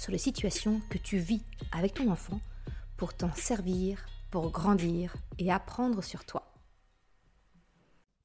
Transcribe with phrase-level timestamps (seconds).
[0.00, 2.40] sur les situations que tu vis avec ton enfant
[2.96, 6.54] pour t'en servir, pour grandir et apprendre sur toi.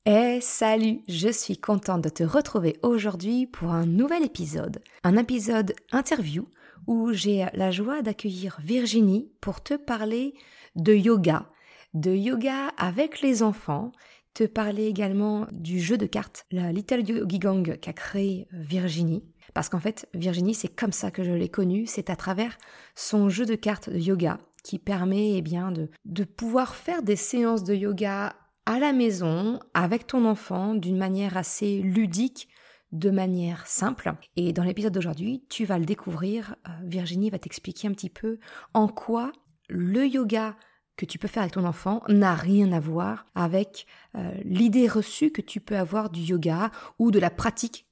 [0.06, 5.74] Eh salut, je suis contente de te retrouver aujourd'hui pour un nouvel épisode, un épisode
[5.92, 6.48] interview
[6.88, 10.34] où j'ai la joie d'accueillir Virginie pour te parler
[10.76, 11.50] de yoga,
[11.94, 13.92] de yoga avec les enfants,
[14.34, 19.24] te parler également du jeu de cartes, la Little Yogi Gang qu'a créé Virginie,
[19.55, 22.57] parce qu'en fait, Virginie, c'est comme ça que je l'ai connue, c'est à travers
[22.93, 27.63] son jeu de cartes de yoga qui permet eh bien, de, pouvoir faire des séances
[27.63, 32.49] de yoga à la maison avec ton enfant d'une manière assez ludique,
[32.91, 34.13] de manière simple.
[34.35, 36.55] Et dans l'épisode d'aujourd'hui, tu vas le découvrir.
[36.68, 38.40] Euh, Virginie va t'expliquer un petit peu
[38.74, 39.32] en quoi
[39.70, 40.58] le yoga
[40.98, 45.32] que tu peux faire avec ton enfant n'a rien à voir avec euh, l'idée reçue
[45.32, 47.85] que tu peux avoir du yoga ou de la pratique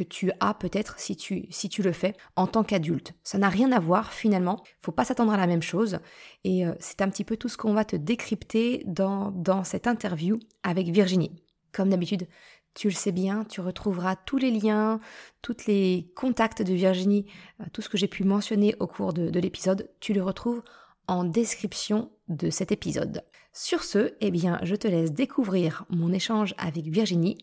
[0.00, 3.12] que tu as peut-être si tu, si tu le fais en tant qu'adulte.
[3.22, 5.98] Ça n'a rien à voir finalement, faut pas s'attendre à la même chose
[6.44, 9.86] et euh, c'est un petit peu tout ce qu'on va te décrypter dans, dans cette
[9.86, 11.36] interview avec Virginie.
[11.72, 12.28] Comme d'habitude,
[12.74, 15.00] tu le sais bien, tu retrouveras tous les liens,
[15.42, 17.26] tous les contacts de Virginie,
[17.60, 20.62] euh, tout ce que j'ai pu mentionner au cours de, de l'épisode, tu le retrouves
[21.08, 23.22] en description de cet épisode.
[23.52, 27.36] Sur ce, eh bien, je te laisse découvrir mon échange avec Virginie.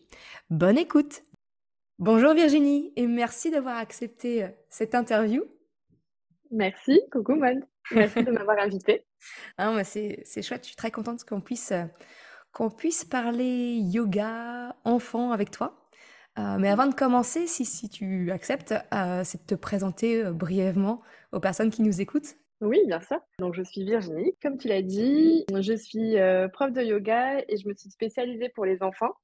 [0.50, 1.22] Bonne écoute
[2.00, 5.42] Bonjour Virginie et merci d'avoir accepté euh, cette interview.
[6.52, 7.64] Merci, coucou Mode.
[7.90, 9.04] Merci de m'avoir invitée.
[9.58, 11.82] Ah, c'est, chouette, je suis très contente qu'on puisse, euh,
[12.52, 15.88] qu'on puisse parler yoga enfant avec toi.
[16.38, 18.74] Euh, mais avant de commencer, si, si tu acceptes,
[19.24, 22.36] c'est de te présenter brièvement aux personnes qui nous écoutent.
[22.60, 23.18] Oui, bien sûr.
[23.40, 25.44] Donc, je suis Virginie, comme tu l'as dit.
[25.52, 26.14] Je suis
[26.52, 29.14] prof de yoga et je me suis spécialisée pour les enfants.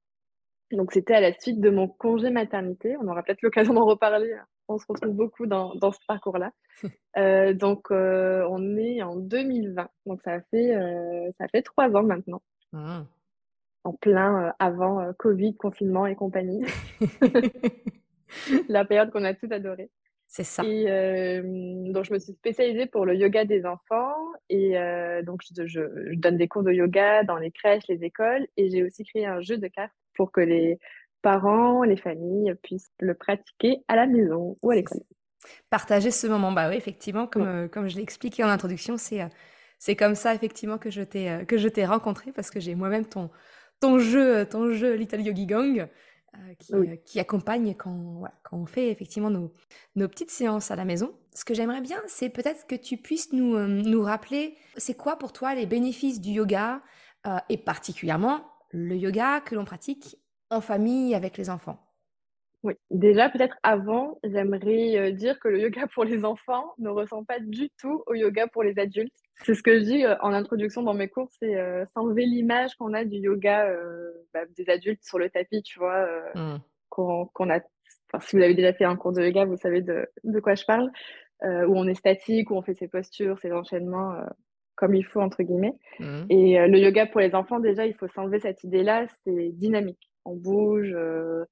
[0.71, 2.95] Donc, c'était à la suite de mon congé maternité.
[3.01, 4.35] On aura peut-être l'occasion d'en reparler.
[4.67, 6.51] On se retrouve beaucoup dans, dans ce parcours-là.
[7.17, 9.87] Euh, donc, euh, on est en 2020.
[10.05, 12.41] Donc, ça fait, euh, ça fait trois ans maintenant.
[12.73, 13.05] Ah.
[13.85, 16.65] En plein avant Covid, confinement et compagnie.
[18.67, 19.89] La période qu'on a tout adorée.
[20.27, 20.65] C'est ça.
[20.65, 21.41] Et
[21.93, 24.17] donc, je me suis spécialisée pour le yoga des enfants.
[24.49, 24.75] Et
[25.23, 28.45] donc, je, je, donne des cours de yoga dans les crèches, les écoles.
[28.57, 30.79] Et j'ai aussi créé un jeu de cartes pour que les
[31.21, 35.01] parents, les familles puissent le pratiquer à la maison ou à l'école.
[35.69, 39.21] Partager ce moment, bah oui, effectivement, comme, euh, comme je l'ai expliqué en introduction, c'est
[39.21, 39.27] euh,
[39.79, 42.75] c'est comme ça effectivement que je t'ai euh, que je t'ai rencontré parce que j'ai
[42.75, 43.29] moi-même ton
[43.79, 45.87] ton jeu ton jeu Little Yogi Gang
[46.59, 46.73] qui,
[47.05, 49.53] qui, accompagne quand, quand on fait effectivement nos,
[49.95, 51.17] nos petites séances à la maison.
[51.33, 55.31] Ce que j'aimerais bien, c'est peut-être que tu puisses nous, nous rappeler, c'est quoi pour
[55.31, 56.81] toi les bénéfices du yoga
[57.47, 58.43] et particulièrement
[58.75, 60.17] le yoga que l'on pratique
[60.49, 61.79] en famille avec les enfants
[62.63, 67.25] Oui, déjà peut-être avant, j'aimerais euh, dire que le yoga pour les enfants ne ressemble
[67.25, 69.15] pas du tout au yoga pour les adultes.
[69.43, 72.75] C'est ce que je dis euh, en introduction dans mes cours, c'est euh, s'enlever l'image
[72.75, 73.73] qu'on a du yoga
[74.33, 76.57] bah, des adultes sur le tapis, tu vois, mmh.
[76.89, 77.59] qu'on a.
[78.21, 80.65] si vous avez déjà fait un cours de yoga, vous savez de, de quoi je
[80.65, 80.91] parle,
[81.43, 84.15] où on est statique, où on fait ses postures, ses enchaînements
[84.75, 85.75] comme il faut, entre guillemets.
[85.99, 86.25] Mmh.
[86.29, 90.11] Et euh, le yoga pour les enfants, déjà, il faut s'enlever cette idée-là, c'est dynamique.
[90.25, 90.91] On bouge.
[90.93, 91.45] Euh,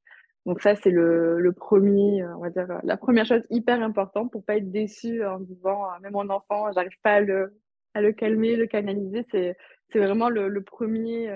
[0.46, 4.32] donc ça, c'est le, le, premier, euh, on va dire, la première chose hyper importante
[4.32, 7.58] pour pas être déçu en disant, même mon enfant, j'arrive pas à le,
[7.94, 9.26] à le calmer, le canaliser.
[9.32, 9.56] C'est,
[9.90, 11.30] c'est vraiment le, le premier,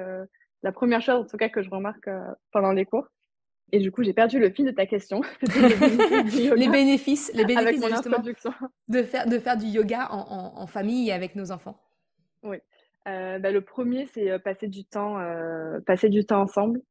[0.63, 2.09] la première chose, en tout cas, que je remarque
[2.51, 3.07] pendant les cours.
[3.71, 5.21] Et du coup, j'ai perdu le fil de ta question.
[5.41, 8.23] les bénéfices, les bénéfices justement
[8.87, 11.77] de faire, de faire du yoga en, en, en famille et avec nos enfants.
[12.43, 12.57] Oui.
[13.07, 16.81] Euh, bah, le premier, c'est euh, passer du temps, euh, passer du temps ensemble.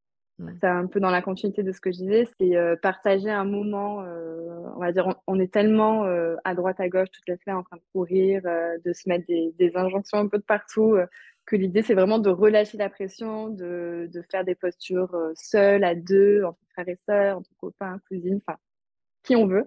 [0.61, 3.47] C'est un peu dans la continuité de ce que je disais, c'est euh, partager un
[3.47, 4.05] moment.
[4.77, 6.05] On va dire, on, on est tellement
[6.45, 9.55] à droite à gauche toutes les semaines en train de courir, de se mettre des,
[9.59, 10.99] des, injonctions un peu de partout
[11.47, 15.85] que l'idée, c'est vraiment de relâcher la pression, de, de faire des postures euh, seules,
[15.85, 18.59] à deux, entre frères et sœurs, entre copains, cousines, enfin,
[19.23, 19.65] qui on veut.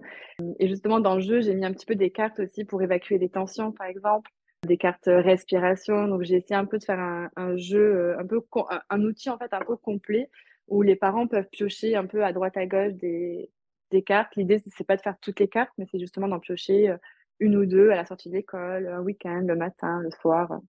[0.58, 3.18] Et justement, dans le jeu, j'ai mis un petit peu des cartes aussi pour évacuer
[3.18, 4.30] les tensions, par exemple,
[4.66, 6.06] des cartes respiration.
[6.06, 8.42] Donc, j'ai essayé un peu de faire un, jeu, euh, un peu,
[8.90, 10.28] un, outil, en fait, un peu complet
[10.68, 13.50] où les parents peuvent piocher un peu à droite, à gauche des,
[13.90, 14.36] des cartes.
[14.36, 16.96] L'idée, c'est pas de faire toutes les cartes, mais c'est justement d'en piocher euh,
[17.40, 20.60] une ou deux à la sortie de l'école, un week-end, le matin, le soir.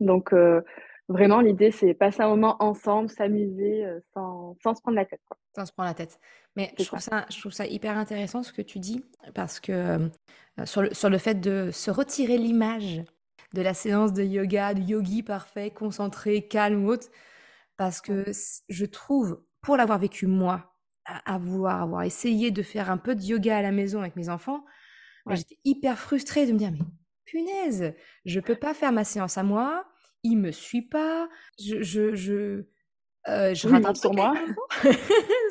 [0.00, 0.34] Donc,
[1.08, 5.20] vraiment, l'idée, c'est passer un moment ensemble, s'amuser sans, sans, se prendre la tête.
[5.26, 5.36] Quoi.
[5.56, 6.18] Sans se prendre la tête.
[6.56, 7.26] Mais je trouve, ça.
[7.30, 9.04] je trouve ça hyper intéressant ce que tu dis,
[9.34, 10.10] parce que
[10.64, 13.02] sur, le, sur le fait de se retirer l'image
[13.54, 17.08] de la séance de yoga, du yogi parfait, concentré, calme ou autre,
[17.76, 18.24] parce que
[18.68, 20.74] je trouve, pour l'avoir vécu moi,
[21.04, 24.28] à, vouloir avoir essayé de faire un peu de yoga à la maison avec mes
[24.28, 24.64] enfants,
[25.30, 26.78] j'étais hyper frustrée de me dire, mais
[27.24, 27.94] punaise,
[28.24, 29.86] je peux pas faire ma séance à moi,
[30.22, 31.28] il me suit pas,
[31.58, 32.64] je, je, je,
[33.28, 34.34] euh, je oui, sur moi.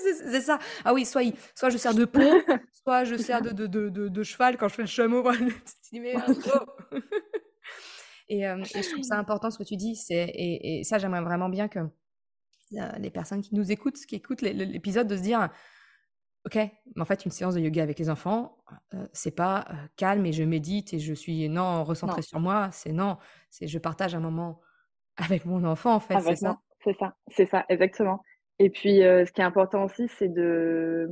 [0.01, 0.59] c'est ça.
[0.85, 1.23] Ah oui, soit,
[1.55, 2.41] soit je sers de pont,
[2.83, 5.23] soit je sers de, de, de, de, cheval quand je fais le chameau.
[8.29, 9.99] et, euh, et, je trouve ça important ce que tu dis.
[10.09, 14.41] Et, et ça, j'aimerais vraiment bien que euh, les personnes qui nous écoutent, qui écoutent
[14.41, 15.49] l'épisode, de se dire
[16.45, 18.57] Ok, mais en fait, une séance de yoga avec les enfants,
[18.93, 22.69] euh, c'est pas euh, calme et je médite et je suis non recentré sur moi.
[22.71, 23.17] C'est non,
[23.49, 24.59] c'est je partage un moment
[25.17, 26.19] avec mon enfant en fait.
[26.21, 26.59] C'est ça.
[26.83, 28.21] C'est ça, c'est ça, exactement.
[28.59, 31.07] Et puis, ce qui est important aussi, c'est de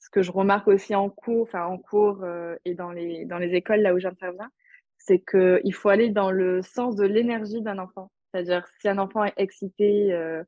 [0.00, 2.26] ce que je remarque aussi en cours, enfin en cours
[2.66, 4.50] et dans les dans les écoles là où j'interviens,
[4.98, 8.10] c'est qu'il faut aller dans le sens de l'énergie d'un enfant.
[8.32, 10.44] C'est-à-dire, si un enfant est excité, euh,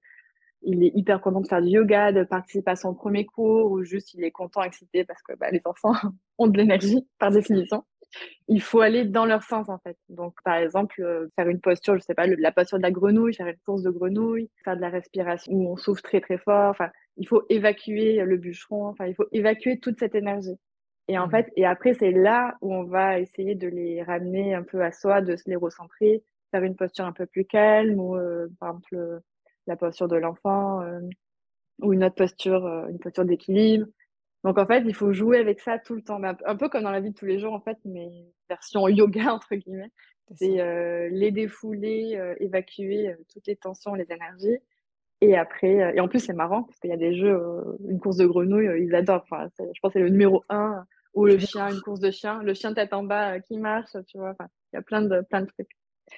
[0.64, 3.82] il est hyper content de faire du yoga, de participer à son premier cours, ou
[3.82, 5.92] juste il est content, excité parce que bah, les enfants
[6.38, 7.84] ont de l'énergie par définition.
[8.48, 9.96] Il faut aller dans leur sens en fait.
[10.08, 13.34] Donc par exemple, euh, faire une posture, je sais pas, la posture de la grenouille,
[13.34, 16.70] faire une course de grenouille, faire de la respiration où on souffle très très fort.
[16.70, 18.88] Enfin, il faut évacuer le bûcheron.
[18.88, 20.58] Enfin, il faut évacuer toute cette énergie.
[21.08, 21.30] Et en mmh.
[21.30, 24.92] fait, et après c'est là où on va essayer de les ramener un peu à
[24.92, 26.22] soi, de se les recentrer,
[26.52, 29.20] faire une posture un peu plus calme ou euh, par exemple
[29.66, 31.00] la posture de l'enfant euh,
[31.80, 33.86] ou une autre posture, euh, une posture d'équilibre.
[34.44, 36.90] Donc en fait, il faut jouer avec ça tout le temps, un peu comme dans
[36.90, 38.08] la vie de tous les jours en fait, mais
[38.48, 39.92] version yoga entre guillemets.
[40.34, 44.56] C'est les défouler, évacuer toutes les tensions, les énergies.
[45.20, 47.38] Et après, et en plus c'est marrant parce qu'il y a des jeux,
[47.86, 49.24] une course de grenouille, ils adorent.
[49.30, 52.42] Enfin, je pense que c'est le numéro un ou le chien, une course de chien,
[52.42, 54.30] le chien tête en bas qui marche, tu vois.
[54.30, 55.68] Enfin, il y a plein de plein de trucs.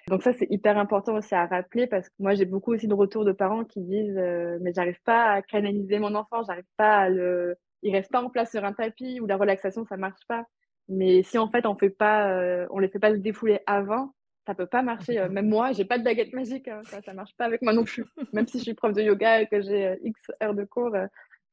[0.09, 2.95] Donc ça, c'est hyper important aussi à rappeler parce que moi, j'ai beaucoup aussi de
[2.95, 6.99] retours de parents qui disent euh, mais j'arrive pas à canaliser mon enfant, j'arrive pas
[6.99, 7.57] à le...
[7.83, 10.45] Il reste pas en place sur un tapis ou la relaxation, ça marche pas.
[10.89, 14.15] Mais si en fait, on fait pas, euh, on les fait pas se défouler avant,
[14.47, 15.19] ça peut pas marcher.
[15.19, 17.73] Euh, même moi, j'ai pas de baguette magique, hein, ça, ça marche pas avec moi
[17.73, 18.05] non plus.
[18.33, 20.95] Même si je suis prof de yoga et que j'ai X heures de cours,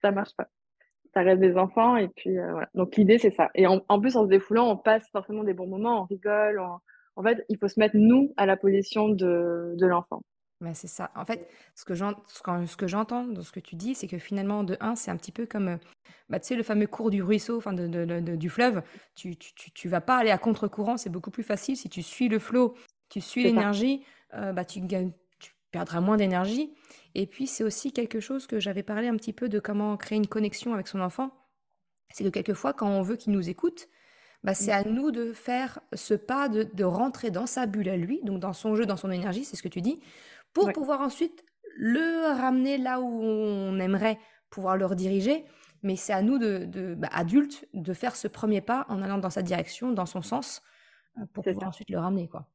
[0.01, 0.47] ça marche pas.
[1.13, 2.69] Ça reste des enfants et puis voilà.
[2.73, 3.49] Donc l'idée, c'est ça.
[3.55, 6.59] Et en, en, plus, en se défoulant, on passe forcément des bons moments, on rigole,
[6.59, 6.79] on
[7.15, 10.21] en fait, il faut se mettre, nous, à la position de, de l'enfant.
[10.61, 11.11] Mais c'est ça.
[11.15, 11.95] En fait, ce que
[12.87, 15.47] j'entends dans ce que tu dis, c'est que finalement, de un, c'est un petit peu
[15.47, 15.77] comme, euh,
[16.29, 18.83] bah, tu sais, le fameux cours du ruisseau, enfin, de, de, du fleuve.
[19.15, 21.75] Tu, tu, tu, vas pas aller à contre-courant, c'est beaucoup plus facile.
[21.75, 22.75] Si tu suis le flot,
[23.09, 24.05] tu suis l'énergie,
[24.35, 24.81] euh, bah, tu,
[25.39, 26.75] tu perdras moins d'énergie.
[27.15, 30.17] Et puis, c'est aussi quelque chose que j'avais parlé un petit peu de comment créer
[30.17, 31.31] une connexion avec son enfant.
[32.13, 33.87] C'est que quelquefois, quand on veut qu'il nous écoute,
[34.43, 37.97] bah, c'est à nous de faire ce pas, de, de, rentrer dans sa bulle à
[37.97, 39.99] lui, donc dans son jeu, dans son énergie, c'est ce que tu dis,
[40.53, 41.45] pour pouvoir ensuite
[41.75, 44.17] le ramener là où on aimerait
[44.49, 45.45] pouvoir le rediriger.
[45.83, 49.17] Mais c'est à nous, de, de bah, adultes, de faire ce premier pas en allant
[49.17, 50.61] dans sa direction, dans son sens,
[51.17, 52.27] euh, pour pouvoir ensuite le ramener.
[52.27, 52.47] quoi.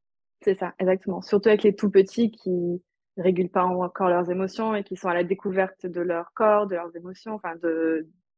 [0.43, 1.23] C'est ça, exactement.
[1.23, 5.09] Surtout avec les tout petits qui ne régulent pas encore leurs émotions et qui sont
[5.09, 7.55] à la découverte de leur corps, de leurs émotions, enfin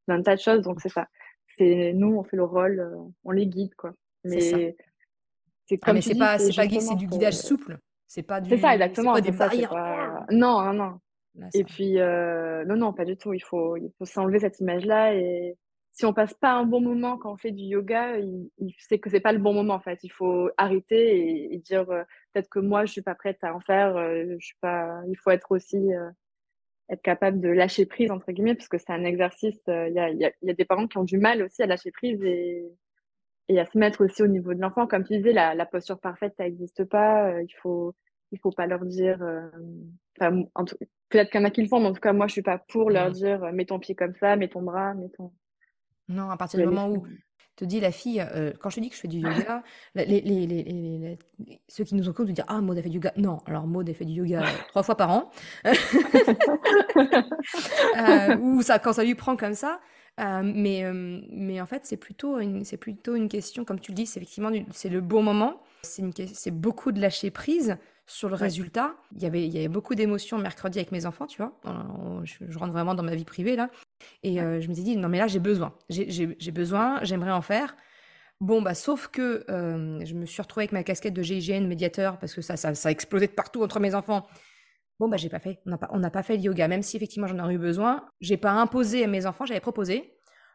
[0.07, 0.63] d'un tas de choses.
[0.63, 1.09] Donc c'est ça
[1.59, 3.93] c'est nous, on fait le rôle, euh, on les guide, quoi.
[4.25, 7.79] Mais c'est ah, comme mais c'est pas, c'est pas c'est du guidage souple.
[8.07, 8.49] C'est pas du.
[8.49, 9.13] C'est ça, exactement.
[9.13, 10.27] Pas des barrières.
[10.31, 11.49] Non, non, non.
[11.53, 13.35] et puis, euh, non, non, pas du tout.
[13.35, 15.15] Il faut, il faut s'enlever cette image-là.
[15.15, 15.57] Et
[15.93, 19.11] si on passe pas un bon moment quand on fait du yoga, il, sait que
[19.11, 19.99] c'est pas le bon moment, en fait.
[20.05, 23.61] Il faut arrêter et, dire euh, peut-être que moi, je suis pas prête à en
[23.61, 23.95] faire.
[23.99, 25.01] je suis pas.
[25.09, 25.79] Il faut être aussi
[26.91, 29.61] être capable de lâcher prise, entre guillemets, parce que c'est un exercice.
[29.69, 31.63] Euh, il y, a, y, a, y, a, des parents qui ont du mal aussi
[31.63, 32.65] à lâcher prise et,
[33.49, 34.87] et à se mettre aussi au niveau de l'enfant.
[34.87, 37.31] Comme tu disais, la, la posture parfaite, ça n'existe pas.
[37.31, 37.95] Euh, il faut
[38.31, 39.23] il faut pas leur dire.
[39.23, 39.49] Euh,
[41.09, 42.43] Peut-être qu'il y en a qui le font, mais en tout cas, moi, je suis
[42.43, 45.33] pas pour leur dire mets ton pied comme ça, mets ton bras, mets ton.
[46.09, 47.07] Non, à partir du moment où
[47.59, 49.63] te dis la fille, euh, quand je te dis que je fais du yoga,
[49.95, 51.19] les, les, les,
[51.69, 53.13] ceux qui nous écoutent nous dire Ah, Maud a fait du yoga.
[53.17, 55.31] Non, alors Maud a fait du yoga trois fois par an.
[57.99, 59.81] euh, ou ça, quand ça lui prend comme ça.
[60.21, 63.97] Euh, mais, euh, mais en fait, c'est plutôt, une, plutôt une question, comme tu le
[63.97, 65.61] dis, c'est effectivement c'est le bon moment.
[65.83, 67.77] C'est beaucoup de lâcher prise
[68.09, 68.97] sur le résultat.
[69.15, 71.53] Il y avait, il y avait beaucoup d'émotions mercredi avec mes enfants, tu vois.
[72.25, 73.71] Je, rentre vraiment dans ma vie privée là.
[74.23, 75.75] Et euh, je me suis dit, non mais là j'ai besoin.
[75.91, 77.77] J'ai besoin, j'aimerais en faire.
[78.41, 82.35] Bon, bah, sauf que je me suis retrouvée avec ma casquette de GIGN médiateur parce
[82.35, 84.27] que ça, ça, ça a explosé de partout entre mes enfants.
[84.99, 85.61] Bon, bah, j'ai pas fait.
[85.67, 88.09] On n'a pas, on pas fait le yoga, même si effectivement j'en aurais eu besoin.
[88.21, 90.15] J'ai pas imposé à mes enfants, j'avais proposé.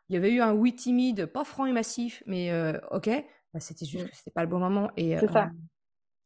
[0.10, 2.52] Il y avait eu un oui timide, pas franc et massif, mais
[2.90, 3.10] ok.
[3.54, 4.90] Bah, c'était juste que c'était pas le bon moment.
[4.98, 5.52] Et, C'est ça.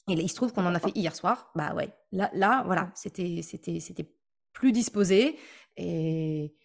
[0.07, 1.51] Et il se trouve qu'on en a fait hier soir.
[1.55, 1.89] Bah ouais.
[2.11, 4.09] Là, là voilà, c'était, c'était, c'était
[4.53, 5.37] plus disposé.
[5.75, 6.55] Et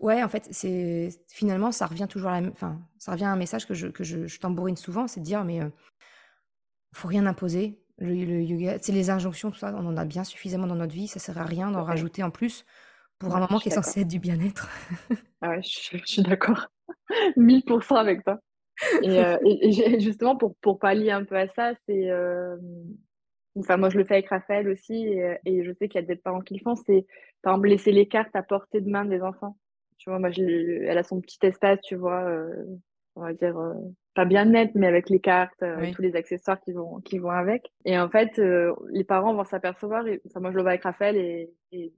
[0.00, 2.48] ouais, en fait, c'est finalement, ça revient toujours à la...
[2.48, 5.24] enfin, ça revient à un message que je, que je, je tambourine souvent, c'est de
[5.24, 5.60] dire, mais
[6.92, 7.80] faut rien imposer.
[7.98, 11.06] Le, yoga, c'est les injonctions, tout ça, on en a bien suffisamment dans notre vie,
[11.06, 12.64] ça sert à rien d'en rajouter en plus
[13.18, 14.68] pour un moment qui est censé être du bien-être.
[15.42, 16.68] ah ouais, je, suis d'accord.
[17.36, 18.38] 1000% avec toi.
[19.02, 22.10] Et, et, justement, pour, pour pallier un peu à ça, c'est
[23.56, 25.08] Enfin, moi, je le fais avec Raphaël aussi,
[25.44, 27.04] et, je sais qu'il y a des parents qui le font, c'est
[27.42, 29.56] par exemple laisser les cartes à portée de main des enfants.
[29.98, 32.64] Tu vois, moi, elle a son petit espace, tu vois, euh,
[33.16, 33.74] on va dire, euh,
[34.14, 37.30] pas bien net, mais avec les cartes, euh, tous les accessoires qui vont, qui vont
[37.30, 37.70] avec.
[37.84, 38.40] Et en fait,
[38.90, 41.50] les parents vont s'apercevoir, enfin, moi, je le vois avec Raphaël et,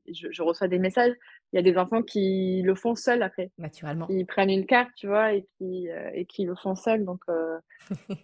[0.06, 1.12] je, reçois des messages.
[1.52, 3.50] Il y a des enfants qui le font seuls après.
[3.58, 4.06] Naturellement.
[4.10, 7.04] Ils prennent une carte, tu vois, et qui, et qui le font seuls.
[7.04, 7.22] Donc,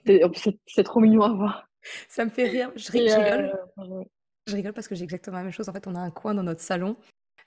[0.04, 1.68] c'est trop mignon à voir.
[2.08, 2.70] Ça me fait rire.
[2.76, 3.52] Je, rigole.
[4.46, 5.68] Je rigole parce que j'ai exactement la même chose.
[5.68, 6.96] En fait, on a un coin dans notre salon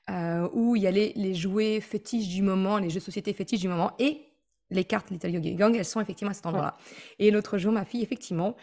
[0.09, 3.61] euh, où il y a les, jouets fétiches du moment, les jeux de société fétiches
[3.61, 4.30] du moment et
[4.71, 6.77] les cartes Little Yogi Gang, elles sont effectivement à cet endroit-là.
[7.19, 8.55] Et l'autre jour, ma fille, effectivement,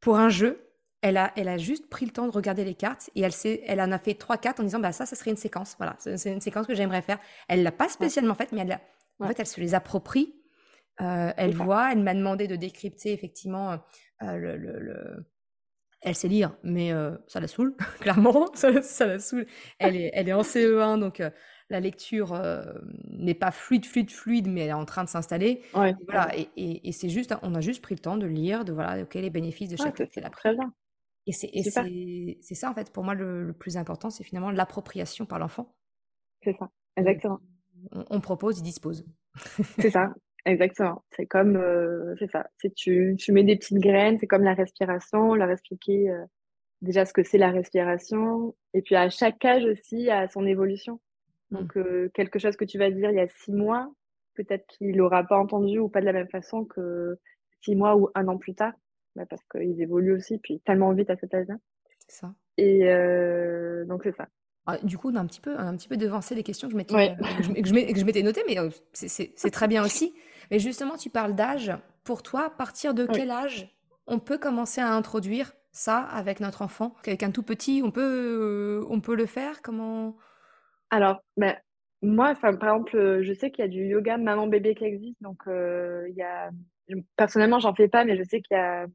[0.00, 0.64] pour un jeu,
[1.02, 3.32] elle a, elle a juste pris le temps de regarder les cartes et elle,
[3.66, 5.76] elle en a fait trois cartes en disant bah ça, ça serait une séquence.
[5.78, 7.18] Voilà, c'est une séquence que j'aimerais faire.
[7.48, 8.80] Elle l'a pas spécialement faite, mais elle
[9.20, 10.34] en fait, elle se les approprie.
[11.00, 13.78] Euh, elle voit, elle m'a demandé de décrypter effectivement
[14.22, 15.26] euh, le,
[16.00, 19.46] elle sait lire, mais euh, ça la saoule, clairement, ça, la saoule.
[19.78, 21.22] Elle est, elle est en CE1, donc
[21.70, 22.40] la lecture
[23.10, 25.62] n'est pas fluide, fluide, fluide, mais elle est en train de s'installer.
[25.74, 28.72] Ouais, et voilà, et, c'est juste, on a juste pris le temps de lire, de
[28.72, 30.72] voilà, quels les bénéfices de chaque ouais, Très bien.
[31.26, 35.74] Et c'est ça, en fait, pour moi, le, plus important, c'est finalement l'appropriation par l'enfant.
[36.42, 37.40] C'est ça, exactement.
[37.92, 39.04] On, on, propose, il dispose.
[39.78, 40.12] c'est ça.
[40.48, 41.04] Exactement.
[41.10, 42.46] C'est comme, euh, c'est ça.
[42.56, 46.24] C'est tu, tu mets des petites graines, c'est comme la respiration, leur expliquer euh,
[46.80, 48.54] déjà ce que c'est la respiration.
[48.72, 51.00] Et puis à chaque âge aussi, à son évolution.
[51.50, 51.56] Mmh.
[51.56, 53.90] Donc euh, quelque chose que tu vas dire il y a six mois,
[54.34, 57.18] peut-être qu'il n'aura pas entendu ou pas de la même façon que
[57.62, 58.72] six mois ou un an plus tard,
[59.16, 61.56] bah, parce qu'ils évoluent aussi, puis tellement vite à cet âge-là.
[62.06, 62.34] C'est ça.
[62.56, 62.80] Et
[63.86, 64.28] donc c'est ça.
[64.70, 66.72] Ah, du coup, on a un petit peu, un petit peu devancé les questions que
[66.72, 68.56] je m'étais, je, m'étais notées, mais
[68.92, 70.12] c'est très bien aussi.
[70.50, 71.72] Mais justement, tu parles d'âge.
[72.04, 73.74] Pour toi, à partir de quel âge
[74.06, 76.94] on peut commencer à introduire ça avec notre enfant?
[77.06, 79.62] Avec un tout petit, on peut, euh, on peut le faire?
[79.62, 80.16] Comment
[80.90, 81.56] Alors, ben,
[82.02, 85.22] moi, par exemple, je sais qu'il y a du yoga maman-bébé qui existe.
[85.22, 86.50] Donc, euh, il y a...
[87.16, 88.86] personnellement, j'en fais pas, mais je sais qu'il y a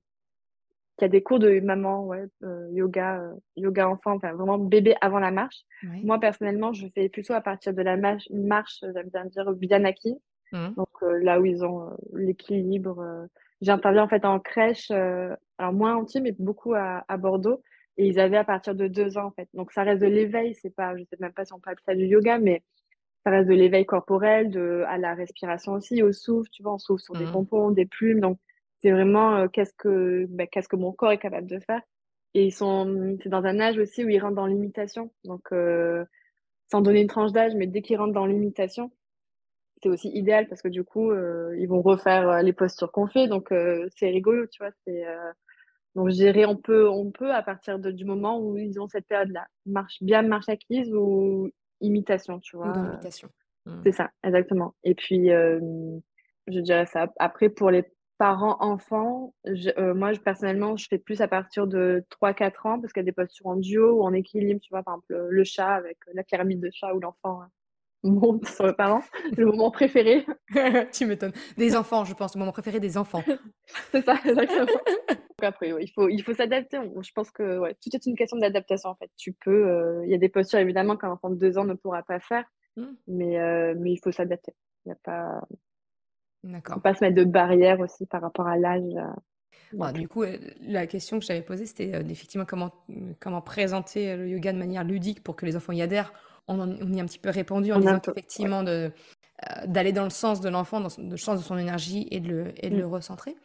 [0.97, 3.19] qu'il y a des cours de maman, ouais, euh, yoga,
[3.55, 5.63] yoga enfant, enfin vraiment bébé avant la marche.
[5.81, 9.83] Moi personnellement, je fais plutôt à partir de la marche, marche j'aime bien dire bien
[9.85, 10.15] acquis.
[10.51, 10.73] Mmh.
[10.77, 12.99] Donc euh, là où ils ont euh, l'équilibre.
[12.99, 13.25] Euh,
[13.61, 17.63] j'interviens en fait en crèche, alors moins entier, mais beaucoup à, à, Bordeaux.
[17.97, 19.47] Et ils avaient à partir de deux ans en fait.
[19.53, 21.83] Donc ça reste de l'éveil, c'est pas, je sais même pas si on peut appeler
[21.85, 22.63] ça du yoga, mais
[23.23, 26.79] ça reste de l'éveil corporel, de, à la respiration aussi, au souffle, tu vois, on
[26.79, 27.31] souffle sur des mmh.
[27.31, 28.19] pompons, des plumes.
[28.19, 28.39] Donc
[28.81, 31.81] c'est vraiment qu'est-ce que bah, qu'est-ce que mon corps est capable de faire.
[32.33, 35.11] Et ils sont, c'est dans un âge aussi où ils rentrent dans l'imitation.
[35.23, 35.49] Donc
[36.71, 38.91] sans donner une tranche d'âge, mais dès qu'ils rentrent dans l'imitation,
[39.83, 43.07] c'est aussi idéal parce que du coup, euh, ils vont refaire euh, les postures qu'on
[43.07, 43.27] fait.
[43.27, 44.71] Donc, euh, c'est rigolo, tu vois.
[44.85, 45.03] C'est,
[45.95, 48.87] donc, je dirais, on peut, on peut à partir de, du moment où ils ont
[48.87, 51.49] cette période-là, marche, bien marche acquise ou
[51.81, 52.75] imitation, tu vois.
[52.75, 53.29] Ou imitation.
[53.65, 53.81] Mmh.
[53.83, 54.73] C'est ça, exactement.
[54.83, 57.07] Et puis, je dirais ça.
[57.19, 57.83] Après, pour les
[58.17, 63.05] parents-enfants, moi, je, personnellement, je fais plus à partir de 3-4 ans parce qu'il y
[63.05, 65.97] a des postures en duo ou en équilibre, tu vois, par exemple, le chat avec
[66.13, 67.49] la pyramide de chat ou l'enfant hein
[68.03, 69.01] monte sur le parent,
[69.37, 70.25] le moment préféré.
[70.91, 71.33] tu m'étonnes.
[71.57, 73.23] Des enfants, je pense, le moment préféré des enfants.
[73.91, 74.79] c'est ça, exactement.
[75.45, 76.79] Après, il faut, il faut s'adapter.
[77.01, 79.09] Je pense que ouais, tout est une question d'adaptation en fait.
[79.17, 81.73] Tu peux, euh, il y a des postures évidemment qu'un enfant de deux ans ne
[81.73, 82.45] pourra pas faire,
[82.77, 82.83] mmh.
[83.07, 84.53] mais, euh, mais il faut s'adapter.
[84.85, 85.41] Il n'y a pas.
[86.43, 86.75] D'accord.
[86.75, 88.83] Faut pas se mettre de barrières aussi par rapport à l'âge.
[88.95, 90.23] Euh, du coup,
[90.61, 92.71] la question que j'avais posée, c'était effectivement comment,
[93.19, 96.13] comment présenter le yoga de manière ludique pour que les enfants y adhèrent
[96.47, 98.89] on, y a un petit peu répondu en disant effectivement euh,
[99.65, 102.53] d'aller dans le sens de l'enfant, dans le sens de son énergie et de le,
[102.57, 102.91] et de le mm.
[102.91, 103.35] recentrer.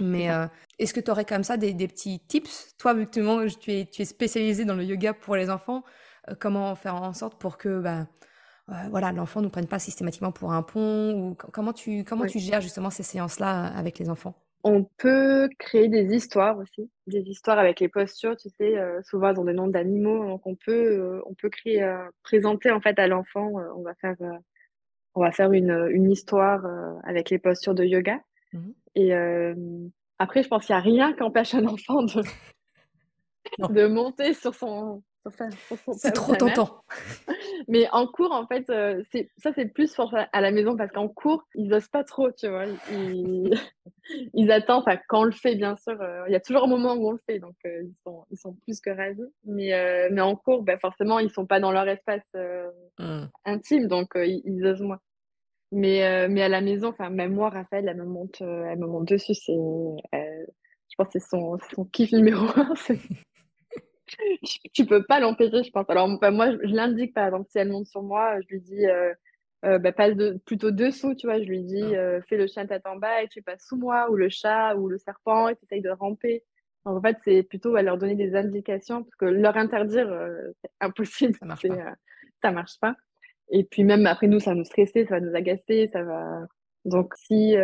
[0.00, 0.46] Mais euh,
[0.78, 3.10] est-ce que tu aurais comme ça des, petits tips Toi, vu que
[3.58, 5.82] tu es, tu es spécialisé dans le yoga pour les enfants,
[6.28, 8.06] euh, comment faire en sorte pour que bah,
[8.90, 12.38] voilà, l'enfant ne nous prenne pas systématiquement pour un pont ou comment tu, comment tu
[12.38, 14.34] gères justement ces séances-là avec les enfants?
[14.64, 19.44] On peut créer des histoires aussi, des histoires avec les postures, tu sais, souvent dans
[19.44, 20.24] des noms d'animaux.
[20.24, 21.84] Donc on peut, on peut créer,
[22.22, 24.14] présenter en fait à l'enfant, on va faire,
[25.16, 26.64] on va faire une, une histoire
[27.02, 28.20] avec les postures de yoga.
[28.52, 29.12] Mmh Et
[30.18, 32.22] après, je pense qu'il n'y a rien qui empêche un enfant de,
[33.72, 35.02] de monter sur son,
[35.94, 36.82] c'est trop tentant.
[37.68, 39.02] Mais en cours, en fait, euh,
[39.38, 39.94] ça, c'est plus
[40.32, 42.64] à la maison parce qu'en cours, ils n'osent pas trop, tu vois.
[42.90, 43.54] Ils,
[44.34, 46.94] ils attendent, quand on le fait, bien sûr, euh, il y a toujours un moment
[46.94, 49.22] où on le fait, donc euh, ils, sont, ils sont plus que ravis.
[49.44, 52.26] Mais, mais en cours, ben, forcément, ils ne sont pas dans leur espace
[52.98, 53.24] mmh.
[53.44, 55.00] intime, donc ils, osent moins.
[55.72, 59.08] Mais, mais à la maison, enfin, même moi, Raphaël, elle me monte, elle me monte
[59.08, 59.34] dessus.
[59.34, 62.74] C'est, je pense que c'est son, son kiff numéro un
[64.74, 65.88] tu peux pas l'empêcher, je pense.
[65.88, 69.12] Alors, moi, je, l'indique, par exemple, si elle monte sur moi, je lui dis, euh,
[69.64, 71.38] euh bah, passe de, plutôt dessous, tu vois.
[71.38, 71.98] Je lui dis, ah.
[71.98, 74.74] euh, fais le chien tête en bas et tu passes sous moi, ou le chat,
[74.76, 76.42] ou le serpent, et tu essayes de ramper.
[76.84, 80.70] en fait, c'est plutôt à leur donner des indications, parce que leur interdire, euh, c'est
[80.80, 81.34] impossible.
[81.38, 81.94] Ça marche pas.
[82.42, 82.94] ça marche pas.
[83.52, 86.46] Et puis, même après, nous, ça va nous stresser, ça va nous agacer, ça va.
[86.84, 87.54] Donc, si,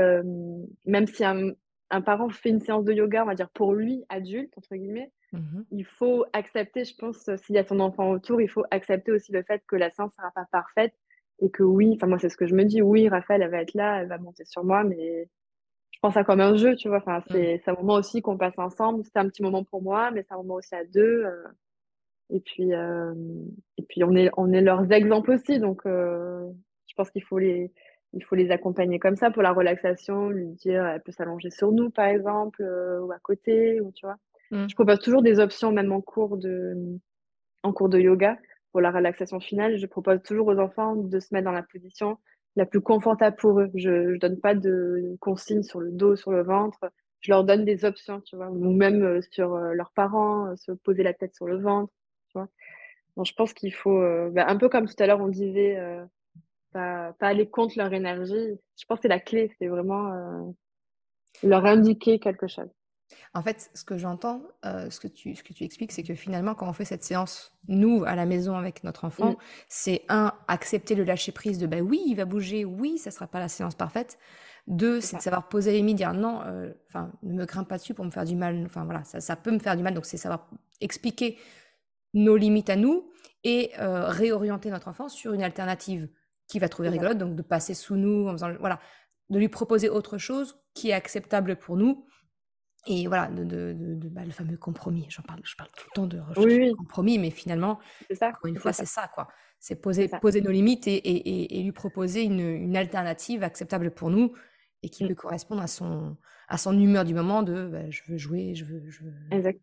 [0.86, 1.50] même si un,
[1.90, 5.10] un parent fait une séance de yoga, on va dire pour lui, adulte, entre guillemets,
[5.32, 9.12] Mmh il faut accepter, je pense, s'il y a ton enfant autour, il faut accepter
[9.12, 10.94] aussi le fait que la séance ne sera pas parfaite
[11.40, 13.60] et que oui, enfin moi c'est ce que je me dis, oui, Raphaël, elle va
[13.60, 15.28] être là, elle va monter sur moi, mais
[15.90, 16.98] je pense à comme un jeu, tu vois.
[16.98, 17.58] Enfin, mmh.
[17.64, 19.04] c'est un moment aussi qu'on passe ensemble.
[19.04, 21.24] C'est un petit moment pour moi, mais c'est un moment aussi à deux.
[21.24, 21.44] Euh,
[22.30, 23.14] et puis, euh,
[23.76, 26.46] et puis on est, on est leurs exemples aussi, donc euh,
[26.86, 27.72] je pense qu'il faut les,
[28.12, 31.72] il faut les accompagner comme ça pour la relaxation, lui dire, elle peut s'allonger sur
[31.72, 32.62] nous, par exemple,
[33.02, 34.16] ou à côté, ou tu vois.
[34.50, 34.68] Mmh.
[34.70, 36.74] Je propose toujours des options, même en cours de,
[37.62, 38.38] en cours de yoga,
[38.72, 39.78] pour la relaxation finale.
[39.78, 42.18] Je propose toujours aux enfants de se mettre dans la position
[42.56, 43.70] la plus confortable pour eux.
[43.74, 46.78] Je ne donne pas de consignes sur le dos, sur le ventre.
[47.20, 50.56] Je leur donne des options, tu vois, ou même euh, sur euh, leurs parents, euh,
[50.56, 51.92] se poser la tête sur le ventre,
[52.28, 52.48] tu vois.
[53.16, 55.76] Donc, je pense qu'il faut, bah, un peu comme tout à l'heure, on disait,
[56.72, 58.58] pas, pas, aller contre leur énergie.
[58.76, 60.54] Je pense que c'est la clé, c'est vraiment
[61.42, 62.70] leur indiquer quelque chose.
[63.34, 66.14] En fait, ce que j'entends, euh, ce, que tu, ce que tu expliques, c'est que
[66.14, 69.36] finalement, quand on fait cette séance, nous, à la maison avec notre enfant, mm.
[69.68, 73.26] c'est un, accepter le lâcher prise de bah oui, il va bouger, oui, ça sera
[73.26, 74.18] pas la séance parfaite.
[74.66, 76.70] Deux, c'est de savoir poser les limites, dire non, euh,
[77.22, 78.62] ne me grimpe pas dessus pour me faire du mal.
[78.66, 79.94] Enfin voilà, ça, ça peut me faire du mal.
[79.94, 80.50] Donc c'est savoir
[80.82, 81.38] expliquer
[82.14, 83.10] nos limites à nous
[83.44, 86.08] et euh, réorienter notre enfant sur une alternative
[86.46, 88.80] qui va trouver rigolote, donc de passer sous nous en faisant, voilà,
[89.30, 92.06] de lui proposer autre chose qui est acceptable pour nous
[92.86, 95.06] et voilà, de, de, de, bah, le fameux compromis.
[95.10, 97.78] J'en parle, je parle tout le temps de oui, compromis, mais finalement,
[98.12, 99.28] ça, encore une fois, c'est ça, quoi.
[99.60, 104.08] C'est poser, poser nos limites et, et, et, lui proposer une, une, alternative acceptable pour
[104.08, 104.32] nous
[104.84, 105.08] et qui mmh.
[105.08, 106.16] peut correspondre à son,
[106.46, 108.88] à son humeur du moment de bah, je veux jouer, je veux.
[108.88, 109.12] Je veux...
[109.32, 109.60] Exact.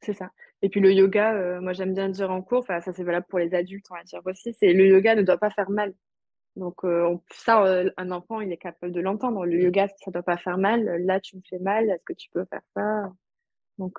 [0.00, 0.30] C'est ça.
[0.62, 3.38] Et puis le yoga, euh, moi j'aime bien dire en cours, ça c'est valable pour
[3.38, 5.94] les adultes, on va dire aussi, c'est le yoga ne doit pas faire mal.
[6.56, 9.46] Donc, euh, ça, euh, un enfant, il est capable de l'entendre.
[9.46, 10.84] Le yoga, ça ne doit pas faire mal.
[11.04, 11.88] Là, tu me fais mal.
[11.88, 13.12] Est-ce que tu peux faire ça?
[13.78, 13.96] Donc,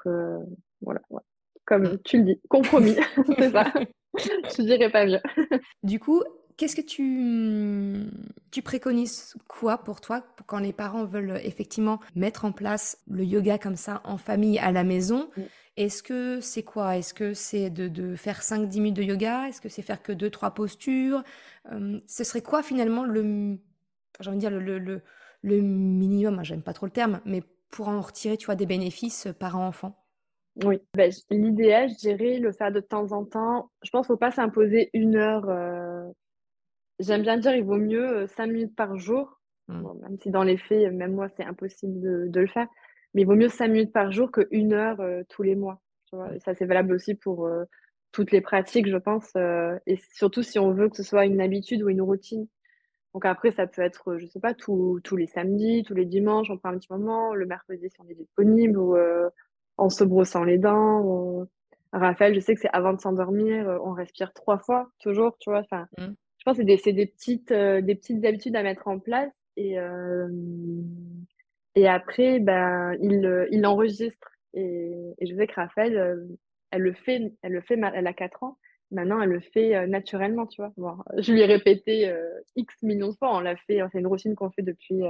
[0.82, 1.00] voilà.
[1.66, 2.00] Comme mm.
[2.04, 2.98] tu le dis, compromis.
[3.38, 3.72] c'est ça.
[4.18, 5.22] Je dirais pas mieux.
[5.84, 6.22] du coup,
[6.58, 8.10] qu'est-ce que tu,
[8.52, 13.58] tu préconises quoi pour toi quand les parents veulent effectivement mettre en place le yoga
[13.58, 15.30] comme ça en famille à la maison?
[15.38, 15.42] Mm.
[15.80, 16.98] Est-ce que c'est quoi?
[16.98, 19.48] Est-ce que c'est de, faire 5-10 minutes de yoga?
[19.48, 21.24] Est-ce que c'est faire que 2-3 postures?
[22.06, 23.58] Ce serait quoi finalement le,
[24.20, 25.02] j'ai envie de dire le, le,
[25.42, 29.30] le minimum J'aime pas trop le terme, mais pour en retirer, tu vois, des bénéfices
[29.40, 29.96] parents-enfants
[30.66, 33.72] Oui, ben, l'idéal, je dirais le faire de temps en temps.
[33.82, 35.46] Je pense qu'il ne faut pas s'imposer une heure.
[37.00, 39.40] J'aime bien dire, il vaut mieux 5 minutes par jour,
[39.70, 39.84] mmh.
[40.02, 42.68] même si dans les faits, même moi, c'est impossible de, de, le faire.
[43.14, 45.82] Mais il vaut mieux 5 minutes par jour que une heure euh, tous les mois.
[46.06, 47.66] Tu vois et ça, c'est valable aussi pour euh,
[48.12, 49.30] toutes les pratiques, je pense.
[49.36, 52.48] Euh, et surtout si on veut que ce soit une habitude ou une routine.
[53.14, 56.58] Donc après, ça peut être, je sais pas, tous les samedis, tous les dimanches, on
[56.58, 58.96] prend un petit moment, le mercredi si on est disponible, ou
[59.78, 61.48] en se brossant les dents.
[61.92, 65.62] Raphaël, je sais que c'est avant de s'endormir, on respire trois fois, toujours, tu vois.
[65.62, 66.14] Enfin, mmh.
[66.38, 69.32] Je pense que c'est des, des, petites, des petites habitudes à mettre en place.
[69.58, 69.80] Et,
[71.80, 74.30] et après, ben, il, euh, il enregistre.
[74.54, 76.26] Et, je sais que Raphaël, euh,
[76.72, 78.58] elle le fait, elle le fait, elle a 4 ans.
[78.92, 80.74] Maintenant, elle le fait euh, naturellement, tu vois.
[81.18, 82.14] je lui ai répété
[82.58, 83.34] X millions de fois.
[83.36, 85.02] On l'a fait, c'est une routine qu'on fait depuis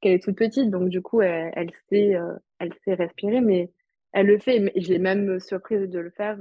[0.00, 0.70] qu'elle est toute petite.
[0.70, 2.16] Donc, du coup, elle, elle sait,
[2.60, 3.70] elle sait respirer, mais
[4.12, 4.72] elle le fait.
[4.74, 6.38] Et je l'ai même surprise de le faire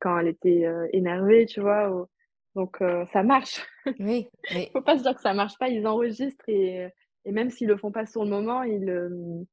[0.00, 2.08] quand elle était énervée, tu vois.
[2.56, 2.78] Donc
[3.12, 3.64] ça marche.
[4.00, 6.88] Oui, Il faut pas se dire que ça marche pas, ils enregistrent et
[7.26, 9.46] et même s'ils le font pas sur le moment, ils,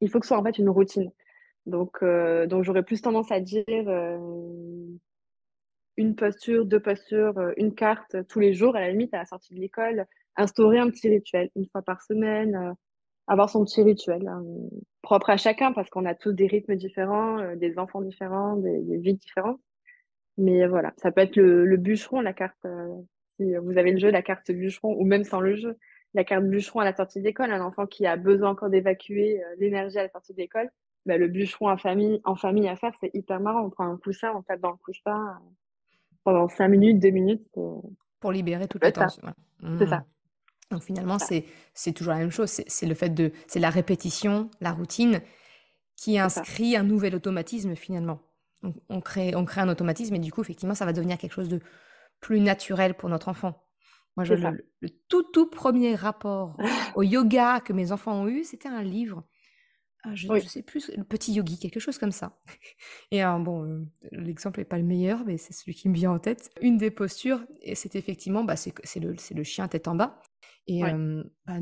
[0.00, 1.10] il faut que ce soit en fait une routine.
[1.66, 3.64] Donc donc j'aurais plus tendance à dire,
[5.96, 9.54] une posture, deux postures, une carte tous les jours à la limite à la sortie
[9.54, 12.74] de l'école, instaurer un petit rituel une fois par semaine,
[13.26, 14.44] avoir son petit rituel, hein,
[15.00, 19.14] propre à chacun parce qu'on a tous des rythmes différents, des enfants différents, des vies
[19.14, 19.60] différentes.
[20.36, 22.88] Mais voilà, ça peut être le, bûcheron, la carte, euh,
[23.38, 25.78] si vous avez le jeu, la carte bûcheron, ou même sans le jeu,
[26.14, 29.54] la carte bûcheron à la sortie d'école, un enfant qui a besoin encore d'évacuer euh,
[29.58, 30.70] l'énergie à la sortie d'école,
[31.06, 33.62] bah, le bûcheron en famille, en famille à faire, c'est hyper marrant.
[33.62, 35.50] On prend un coussin, on tape dans le coussin euh,
[36.24, 37.46] pendant 5 minutes, 2 minutes.
[38.20, 39.22] Pour libérer toute la tension.
[39.78, 40.04] C'est ça.
[40.70, 42.48] Donc finalement, c'est toujours la même chose.
[42.48, 43.32] C'est le fait de.
[43.46, 45.20] C'est la répétition, la routine
[45.96, 48.18] qui inscrit un nouvel automatisme finalement
[48.88, 51.48] on, crée, on crée un automatisme et du coup, effectivement, ça va devenir quelque chose
[51.48, 51.60] de
[52.20, 53.63] plus naturel pour notre enfant.
[54.16, 56.56] Moi, je, le, tout, tout premier rapport
[56.94, 59.24] au yoga que mes enfants ont eu, c'était un livre.
[60.04, 62.38] Ah, je ne sais plus, le petit yogi, quelque chose comme ça.
[63.10, 66.18] Et bon, euh, l'exemple n'est pas le meilleur, mais c'est celui qui me vient en
[66.18, 66.50] tête.
[66.60, 70.20] Une des postures, et c'est effectivement, bah, c'est le, le chien tête en bas.
[70.66, 71.58] Et bah,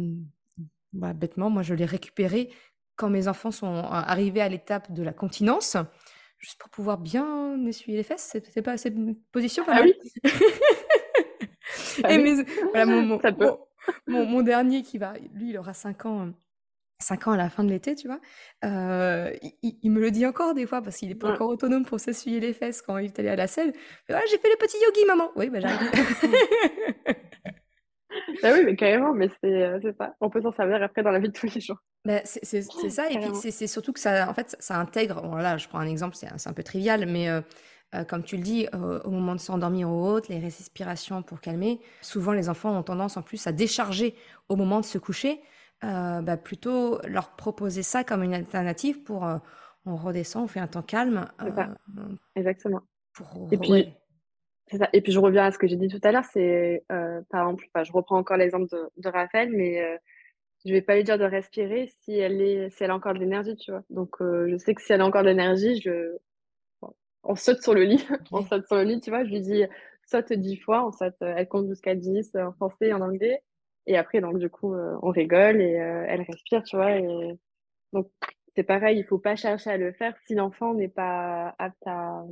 [0.92, 2.50] bah, bêtement, moi, je l'ai récupéré
[2.96, 5.76] quand mes enfants sont arrivés à l'étape de la continence
[6.42, 8.36] juste pour pouvoir bien essuyer les fesses.
[8.52, 8.96] C'est pas cette
[9.30, 9.94] position Ah oui.
[12.10, 13.18] Et voilà, mon,
[14.06, 16.32] mon, mon, dernier qui va, lui, il aura 5 ans.
[17.02, 18.20] 5 ans à la fin de l'été, tu vois.
[18.64, 21.98] Euh, il, me le dit encore des fois parce qu'il n'est pas encore autonome pour
[21.98, 23.72] s'essuyer les fesses quand il est allé à la selle.
[24.08, 25.30] j'ai fait le petit yogi, maman.
[25.36, 25.90] Oui, bah j'arrive.
[28.42, 30.14] Ah oui, mais carrément, mais euh, c'est ça.
[30.20, 31.78] On peut s'en servir après dans la vie de tous les jours.
[32.04, 35.22] Bah, c'est ça, et puis c'est surtout que ça, en fait, ça intègre.
[35.26, 37.40] Voilà, je prends un exemple, c'est un peu trivial, mais euh,
[37.94, 41.80] euh, comme tu le dis, au moment de s'endormir ou autre, les respirations pour calmer.
[42.00, 44.14] Souvent, les enfants ont tendance en plus à décharger
[44.48, 45.40] au moment de se coucher.
[45.82, 49.26] bah, plutôt leur proposer ça comme une alternative pour
[49.86, 51.28] on redescend, on fait un temps calme.
[52.36, 52.82] Exactement.
[53.50, 53.94] et puis,
[54.92, 57.42] et puis je reviens à ce que j'ai dit tout à l'heure, c'est euh, par
[57.42, 59.96] exemple, je reprends encore l'exemple de, de, Raphaël, mais je euh,
[60.64, 63.18] je vais pas lui dire de respirer si elle est, si elle a encore de
[63.18, 63.82] l'énergie, tu vois.
[63.90, 66.16] Donc euh, je sais que si elle a encore de l'énergie, je,
[67.24, 69.24] on saute sur le lit, on saute sur le lit, tu vois.
[69.24, 69.64] Je lui dis
[70.06, 73.42] saute dix fois, on saute, elle compte jusqu'à 10 en français et en anglais,
[73.86, 76.92] et après donc du coup on rigole et elle respire, tu vois.
[76.92, 77.38] Et
[77.92, 78.10] donc
[78.54, 82.24] c'est pareil, il faut pas chercher à le faire si l'enfant n'est pas apte à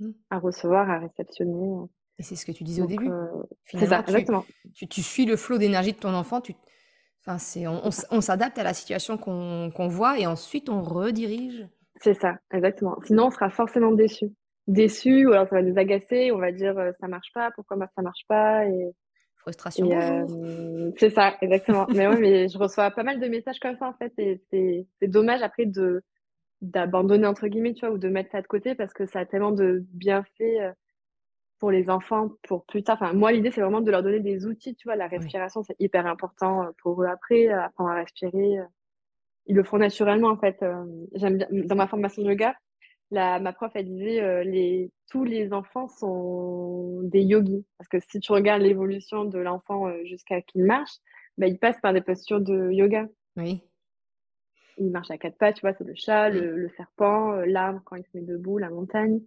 [0.00, 0.10] Mmh.
[0.30, 1.86] à recevoir, à réceptionner.
[2.18, 3.10] Et c'est ce que tu disais au début.
[3.10, 3.26] Euh,
[3.64, 4.44] c'est ça, tu, exactement.
[4.72, 6.40] Tu, suis le flot d'énergie de ton enfant.
[6.40, 6.54] Tu,
[7.20, 11.66] enfin, c'est, on, s'adapte à la situation qu'on, voit et ensuite on redirige.
[12.00, 12.96] C'est ça, exactement.
[13.04, 14.26] Sinon, on sera forcément déçu.
[14.66, 17.78] Déçu, ou alors ça va nous agacer, on va dire euh, ça marche pas, pourquoi
[17.94, 18.92] ça marche pas et
[19.38, 19.90] frustration.
[19.90, 21.86] Euh, c'est ça, exactement.
[21.94, 25.08] mais oui, mais je reçois pas mal de messages comme ça en fait, et c'est
[25.08, 26.02] dommage après de
[26.60, 29.26] d'abandonner entre guillemets, tu vois, ou de mettre ça de côté parce que ça a
[29.26, 30.72] tellement de bienfaits euh,
[31.60, 32.98] pour les enfants, pour plus tard.
[33.00, 34.96] Enfin, moi, l'idée, c'est vraiment de leur donner des outils, tu vois.
[34.96, 38.58] La respiration, c'est hyper important pour eux après, apprendre à respirer.
[39.48, 40.64] Ils le font naturellement, en fait.
[41.14, 42.54] J'aime bien, dans ma formation de yoga,
[43.10, 47.66] la, ma prof, elle disait, les, tous les enfants sont des yogis.
[47.78, 50.92] Parce que si tu regardes l'évolution de l'enfant jusqu'à qu'il marche,
[51.38, 53.06] bah, il passe par des postures de yoga.
[53.36, 53.62] Oui
[54.78, 57.96] il marche à quatre pattes, tu vois, c'est le chat, le, serpent, euh, l'arbre quand
[57.96, 59.20] il se met debout, la montagne.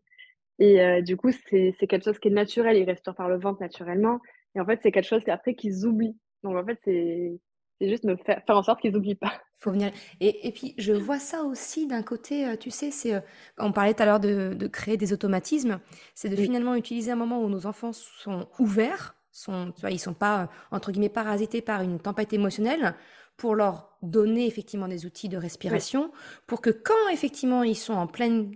[0.59, 3.61] Et euh, du coup, c'est quelque chose qui est naturel, il respire par le ventre
[3.61, 4.19] naturellement.
[4.55, 6.17] Et en fait, c'est quelque chose qu'après qu'ils oublient.
[6.43, 7.39] Donc en fait, c'est
[7.81, 9.33] juste me faire, faire en sorte qu'ils n'oublient pas.
[9.61, 9.91] Faut venir.
[10.19, 13.23] Et, et, puis, je vois ça aussi d'un côté, euh, tu sais, c'est,
[13.59, 15.79] on parlait tout à l'heure de, de, créer des automatismes,
[16.15, 19.99] c'est de finalement utiliser un moment où nos enfants sont ouverts, sont, tu vois, ils
[19.99, 22.95] sont pas, entre guillemets, parasités par une tempête émotionnelle,
[23.37, 26.11] pour leur donner effectivement des outils de respiration,
[26.47, 28.51] pour que quand effectivement ils sont en pleine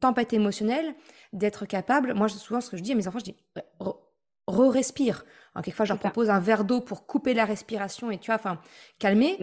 [0.00, 0.94] tempête émotionnelle,
[1.32, 3.36] d'être capable, moi souvent ce que je dis à mes enfants, je dis
[4.46, 5.24] re-respire.
[5.62, 8.60] quelquefois, je leur propose un verre d'eau pour couper la respiration et tu vois, enfin,
[8.98, 9.38] calmer.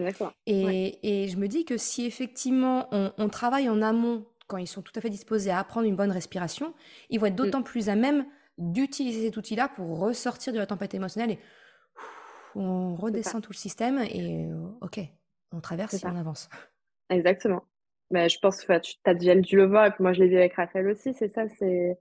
[0.45, 4.81] Et, et, je me dis que si effectivement on, travaille en amont, quand ils sont
[4.81, 6.73] tout à fait disposés à apprendre une bonne respiration,
[7.09, 7.45] ils vont être mm.
[7.45, 8.25] d'autant plus à même
[8.57, 11.39] d'utiliser cet outil-là pour ressortir de la tempête émotionnelle et
[12.55, 14.99] on redescend tout le système et euh, ok,
[15.51, 16.49] on traverse et on avance.
[17.09, 17.63] Exactement.
[18.11, 20.29] Mais je pense que tu as déjà dû le voir, et puis moi je l'ai
[20.29, 21.97] vu avec Raphaël aussi, c'est ça, c'est.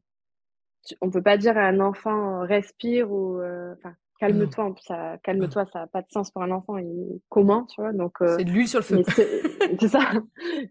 [1.00, 3.40] On peut pas dire à un enfant respire ou.
[3.40, 6.78] Euh, enfin, calme-toi, ça, calme-toi, ça n'a pas de sens pour un enfant.
[6.78, 6.86] Et
[7.28, 9.04] comment, tu vois donc euh, C'est de l'huile sur le feu.
[9.80, 10.12] C'est ça.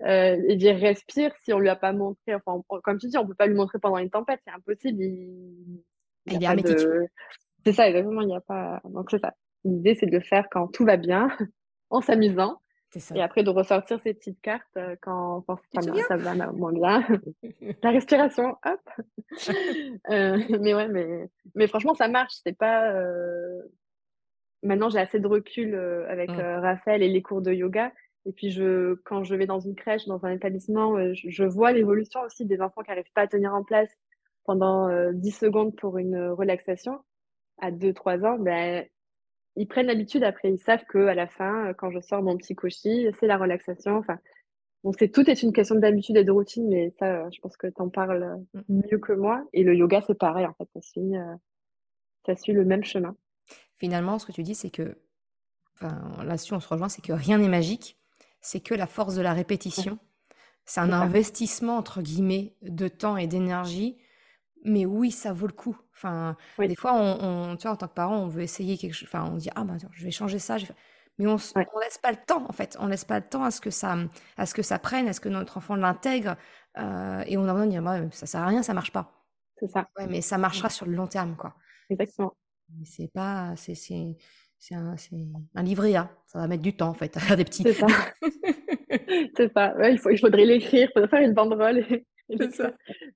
[0.05, 2.35] et dire respire si on lui a pas montré.
[2.35, 5.01] Enfin, comme tu dis, on peut pas lui montrer pendant une tempête, c'est impossible.
[5.01, 5.83] Il,
[6.25, 6.79] Il, est hermétique.
[7.65, 8.21] C'est ça, exactement.
[8.21, 8.81] Il n'y a pas.
[8.85, 9.33] Donc, c'est ça.
[9.63, 11.29] L'idée, c'est de le faire quand tout va bien,
[11.89, 12.61] en s'amusant.
[13.13, 17.05] Et après, de ressortir ces petites cartes euh, quand, ça, va moins bien.
[17.83, 18.89] La respiration, hop.
[20.09, 22.33] Euh, mais ouais, mais, mais franchement, ça marche.
[22.43, 22.89] C'est pas.
[22.91, 23.61] Euh,
[24.63, 25.75] maintenant, j'ai assez de recul
[26.07, 26.41] avec mmh.
[26.61, 27.91] Raphaël et les cours de yoga.
[28.25, 32.21] Et puis, je, quand je vais dans une crèche, dans un établissement, je, vois l'évolution
[32.21, 33.91] aussi des enfants qui n'arrivent pas à tenir en place
[34.45, 36.99] pendant 10 secondes pour une relaxation.
[37.59, 38.85] À 2-3 ans, ben,
[39.57, 40.51] ils prennent l'habitude après.
[40.51, 43.97] Ils savent que à la fin, quand je sors mon petit cochi, c'est la relaxation.
[43.97, 44.17] Enfin,
[44.83, 47.67] donc c'est tout est une question d'habitude et de routine, mais ça, je pense que
[47.67, 48.61] tu en parles mm.
[48.69, 49.43] mieux que moi.
[49.53, 51.35] Et le yoga, c'est pareil en fait, ça suit, euh,
[52.25, 53.15] ça suit le même chemin.
[53.77, 54.97] Finalement, ce que tu dis, c'est que,
[55.75, 57.97] enfin, là-dessus, on se rejoint, c'est que rien n'est magique.
[58.41, 59.99] C'est que la force de la répétition.
[60.65, 63.97] C'est un investissement entre guillemets de temps et d'énergie
[64.63, 65.77] mais oui, ça vaut le coup.
[65.93, 69.09] Enfin, des fois, on, tu vois, en tant que parent, on veut essayer quelque chose.
[69.11, 70.57] Enfin, on dit ah bah je vais changer ça.
[71.17, 72.77] Mais on, ne laisse pas le temps en fait.
[72.79, 73.97] On laisse pas le temps à ce que ça,
[74.37, 76.35] à ce que ça prenne, à ce que notre enfant l'intègre.
[76.77, 79.25] Euh, et on a envie de dire bah, ça sert à rien, ça marche pas.
[79.59, 79.87] C'est ça.
[79.97, 81.55] Ouais, mais ça marchera sur le long terme, quoi.
[81.89, 82.35] Exactement.
[82.77, 84.17] Mais c'est pas, c'est, c'est,
[84.59, 84.95] c'est un,
[85.55, 86.11] un, livret A.
[86.27, 87.63] Ça va mettre du temps en fait à faire des petits.
[87.63, 87.87] C'est ça.
[89.37, 89.75] c'est ça.
[89.77, 91.79] Ouais, il, faut, il faudrait l'écrire, il faudrait faire une banderole.
[91.79, 92.05] Et...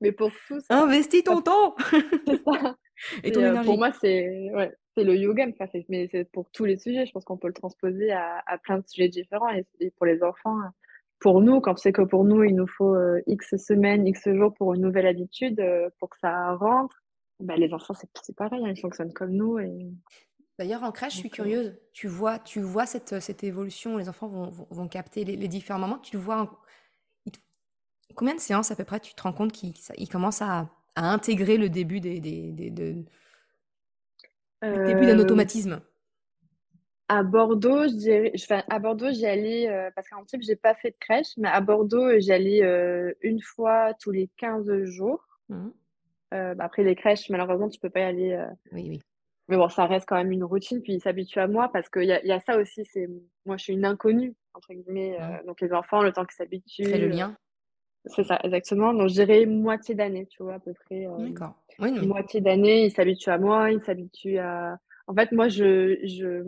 [0.01, 0.63] Mais pour tous.
[0.69, 1.75] Investis ton temps
[2.27, 2.75] C'est ça.
[3.23, 5.47] Et ton euh, Pour moi, c'est ouais, le yoga,
[5.89, 7.05] mais c'est pour tous les sujets.
[7.05, 9.49] Je pense qu'on peut le transposer à, à, plein de sujets différents.
[9.79, 10.57] Et, pour les enfants,
[11.19, 14.53] pour nous, quand c'est que pour nous, il nous faut euh, X semaines, X jours
[14.53, 17.03] pour une nouvelle habitude, euh, pour que ça rentre,
[17.39, 19.59] bah, les enfants, c'est pareil, hein, ils fonctionnent comme nous.
[19.59, 19.87] Et...
[20.59, 21.75] D'ailleurs, en crèche, je suis curieuse.
[21.93, 25.47] Tu vois, tu vois cette, cette évolution, les enfants vont, vont, vont capter les, les,
[25.47, 25.97] différents moments.
[25.97, 26.61] Tu le vois
[28.15, 31.69] Combien de séances à peu près tu te rends compte qu'il commence à, intégrer le
[31.69, 32.69] début des, début
[34.61, 35.81] d'un euh, automatisme?
[37.07, 38.33] À Bordeaux, je dirais,
[38.69, 41.61] à Bordeaux, j'y allais euh, parce qu'en type, j'ai pas fait de crèche, mais à
[41.61, 45.25] Bordeaux, j'y allais euh, une fois tous les 15 jours.
[45.49, 45.69] Mmh.
[46.31, 48.45] Bah, après les crèches, malheureusement, tu peux pas y aller.
[48.71, 49.01] Oui, oui.
[49.49, 52.03] Mais bon, ça reste quand même une routine, puis ils s'habituent à moi parce qu'il
[52.05, 52.85] y a, y a ça aussi.
[52.85, 53.09] C'est
[53.45, 55.17] moi, je suis une inconnue entre guillemets.
[55.19, 55.45] Mmh.
[55.45, 56.83] donc les enfants, le temps qu'ils s'habituent.
[56.83, 57.35] Créer le lien.
[58.05, 58.93] C'est ça, exactement.
[58.93, 61.05] Donc, je dirais moitié d'année, tu vois, à peu près.
[61.05, 61.53] Euh, D'accord.
[61.79, 64.77] Oui, Moitié d'année, il s'habitue à moi, il s'habitue à.
[65.07, 66.43] En fait, moi, je, je,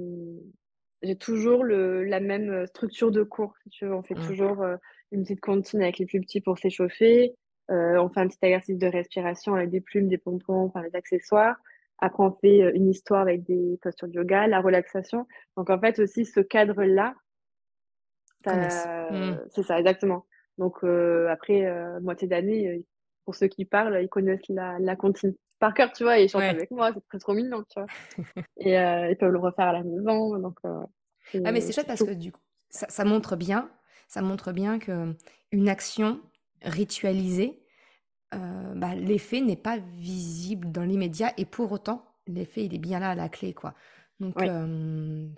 [1.03, 3.53] j'ai toujours le, la même structure de cours.
[3.71, 3.93] tu veux.
[3.93, 4.27] On fait mmh.
[4.27, 4.77] toujours euh,
[5.11, 7.35] une petite comptine avec les plus petits pour s'échauffer.
[7.71, 10.95] Euh, on fait un petit exercice de respiration avec des plumes, des pompons, enfin des
[10.95, 11.55] accessoires.
[11.99, 15.27] Après, on fait une histoire avec des postures de yoga, la relaxation.
[15.55, 17.13] Donc, en fait, aussi, ce cadre-là,
[18.45, 19.35] mmh.
[19.49, 20.25] c'est ça, exactement.
[20.57, 22.85] Donc euh, après euh, moitié d'année, euh,
[23.25, 26.29] pour ceux qui parlent, ils connaissent la, la comptine par cœur, tu vois, et ils
[26.29, 27.87] chantent avec moi, c'est très trop mignon, tu vois.
[28.57, 28.73] et
[29.11, 30.37] ils peuvent le refaire à la maison.
[30.37, 33.69] Donc, ah mais c'est chouette parce que du coup, ça, ça, montre bien,
[34.09, 35.15] ça montre bien que
[35.51, 36.19] une action
[36.63, 37.61] ritualisée,
[38.33, 43.11] bah, l'effet n'est pas visible dans l'immédiat et pour autant, l'effet il est bien là
[43.11, 43.73] à la clé, quoi.
[44.19, 44.35] Donc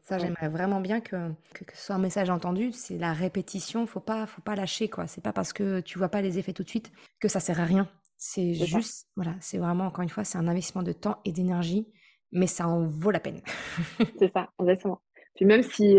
[0.03, 2.71] ça, j'aimerais vraiment bien que, que, ce soit un message entendu.
[2.71, 5.07] C'est la répétition, faut pas, faut pas lâcher quoi.
[5.07, 7.59] C'est pas parce que tu vois pas les effets tout de suite que ça sert
[7.59, 7.89] à rien.
[8.17, 11.88] C'est juste, voilà, c'est vraiment encore une fois, c'est un investissement de temps et d'énergie,
[12.31, 13.41] mais ça en vaut la peine.
[14.19, 15.01] c'est ça, exactement.
[15.35, 15.97] Puis même si,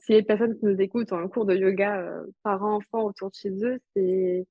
[0.00, 3.34] si les personnes qui nous écoutent ont un cours de yoga euh, parents-enfants autour de
[3.34, 4.46] chez eux, c'est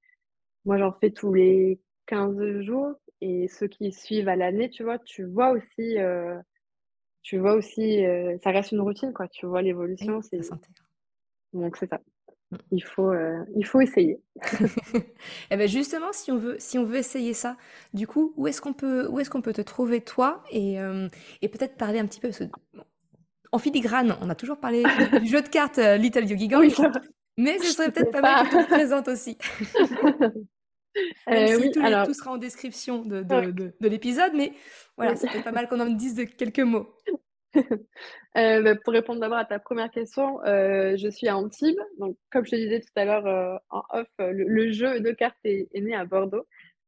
[0.65, 4.97] moi j'en fais tous les 15 jours et ceux qui suivent à l'année, tu vois,
[4.97, 5.97] tu vois aussi
[7.21, 9.27] tu vois aussi, euh, ça reste une routine, quoi.
[9.27, 10.41] Tu vois l'évolution, c'est.
[11.53, 11.99] Donc c'est ça.
[12.51, 12.57] Mmh.
[12.71, 14.19] Il faut, euh, il faut essayer.
[14.35, 14.41] Et
[15.51, 17.57] eh ben justement, si on veut, si on veut essayer ça,
[17.93, 20.43] du coup, où est-ce qu'on peut, où qu'on peut te trouver toi?
[20.51, 21.07] Et, euh,
[21.41, 22.45] et peut-être parler un petit peu parce que,
[23.51, 24.83] en filigrane, on a toujours parlé
[25.21, 26.73] du jeu de cartes Little Yogi Gang,
[27.37, 29.37] mais ce serait peut-être pas mal que tu te présentes aussi.
[31.27, 34.53] Même si tout, tout, sera en description de, de, de, l'épisode, mais
[34.97, 36.93] voilà, c'est pas mal qu'on en dise de quelques mots.
[38.37, 41.81] Euh, bah, pour répondre d'abord à ta première question, euh, je suis à Antibes.
[41.99, 45.35] Donc, comme je te disais tout à l'heure euh, en off, le, jeu de cartes
[45.43, 46.47] est, né à Bordeaux.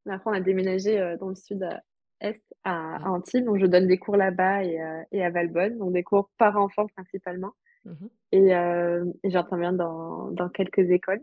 [0.10, 3.44] Après, on a déménagé dans le sud-est à, Antibes.
[3.44, 4.80] Donc, je donne des cours là-bas et,
[5.12, 5.78] et, à Valbonne.
[5.80, 7.52] Donc, des cours par enfant principalement.
[7.84, 11.22] Mmh et, et j'interviens dans, dans quelques écoles.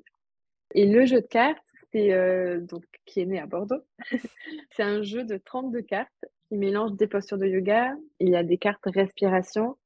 [0.75, 1.59] Et le jeu de cartes,
[1.93, 3.83] c'est donc qui est né à Bordeaux.
[4.71, 7.95] c'est un jeu de 32 cartes qui mélange des postures de yoga.
[8.19, 9.77] Il y a des cartes respiration,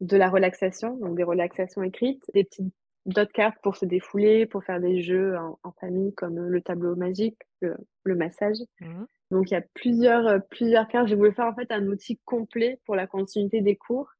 [0.00, 2.72] de la relaxation, donc des relaxations écrites, des petites
[3.06, 7.38] d'autres cartes pour se défouler, pour faire des jeux en, famille comme le tableau magique,
[7.60, 7.76] le,
[8.14, 8.56] massage.
[8.80, 9.04] Mmh.
[9.30, 11.08] Donc il y a plusieurs, plusieurs cartes.
[11.08, 14.10] J'ai voulu faire en fait un outil complet pour la continuité des cours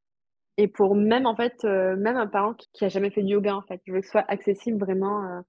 [0.57, 3.62] et pour même en fait même un parent qui, a jamais fait de yoga en
[3.62, 3.80] fait.
[3.87, 5.42] Je veux que ce soit accessible vraiment.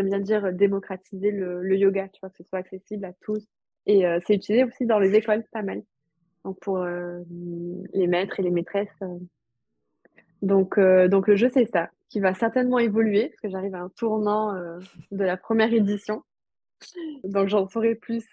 [0.00, 3.46] J'aime bien dire démocratiser le, yoga, tu vois, que ce soit accessible à tous.
[3.84, 5.82] Et c'est utilisé aussi dans les écoles, pas mal.
[6.42, 8.88] Donc pour les maîtres et les maîtresses.
[10.40, 13.90] Donc, donc le jeu, c'est ça, qui va certainement évoluer, parce que j'arrive à un
[13.90, 14.54] tournant
[15.10, 16.22] de la première édition.
[17.22, 18.24] Donc j'en saurai plus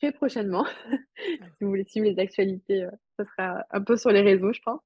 [0.00, 0.66] très prochainement.
[1.16, 4.80] si vous voulez suivre les actualités, ça sera un peu sur les réseaux, je pense.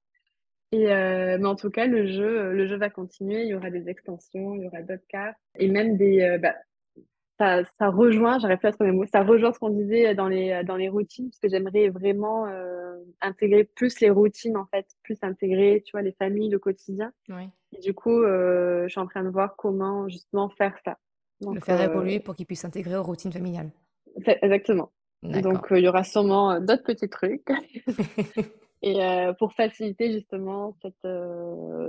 [0.72, 3.42] Et mais en tout cas, le jeu, le jeu va continuer.
[3.42, 6.38] Il y aura des extensions, il y aura d'autres cartes et même des.
[6.40, 6.54] Bah,
[7.38, 10.28] ça, ça, rejoint, j'arrive plus à trouver mes mots, ça rejoint ce qu'on disait dans
[10.28, 12.46] les, dans les routines, parce que j'aimerais vraiment
[13.20, 17.12] intégrer plus les routines, en fait, plus intégrer, tu vois, les familles, le quotidien.
[17.28, 17.48] Oui.
[17.76, 20.98] Et du coup, je suis en train de voir comment justement faire ça.
[21.40, 23.70] le faire évoluer pour qu'il puisse s'intégrer aux routines familiales.
[24.26, 24.92] Exactement.
[25.22, 27.48] Donc, il y aura sûrement d'autres petits trucs.
[28.82, 29.00] et
[29.38, 31.06] pour faciliter justement cette,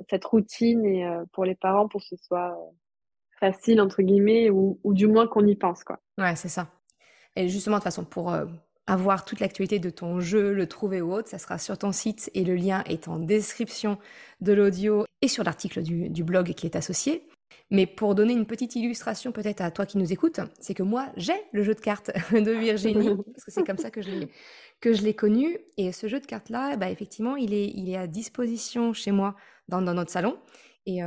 [0.09, 2.55] cette routine et pour les parents, pour que ce soit
[3.39, 5.83] facile, entre guillemets, ou, ou du moins qu'on y pense.
[5.83, 5.99] Quoi.
[6.19, 6.67] Ouais, c'est ça.
[7.35, 8.31] Et justement, de toute façon, pour
[8.87, 12.29] avoir toute l'actualité de ton jeu, le trouver ou autre, ça sera sur ton site
[12.33, 13.97] et le lien est en description
[14.41, 17.27] de l'audio et sur l'article du, du blog qui est associé.
[17.71, 21.11] Mais pour donner une petite illustration peut-être à toi qui nous écoutes, c'est que moi,
[21.15, 24.29] j'ai le jeu de cartes de Virginie, parce que c'est comme ça que je l'ai,
[24.83, 25.57] que je l'ai connu.
[25.77, 29.35] Et ce jeu de cartes-là, bah, effectivement, il est, il est à disposition chez moi
[29.69, 30.37] dans, dans notre salon.
[30.85, 30.99] Et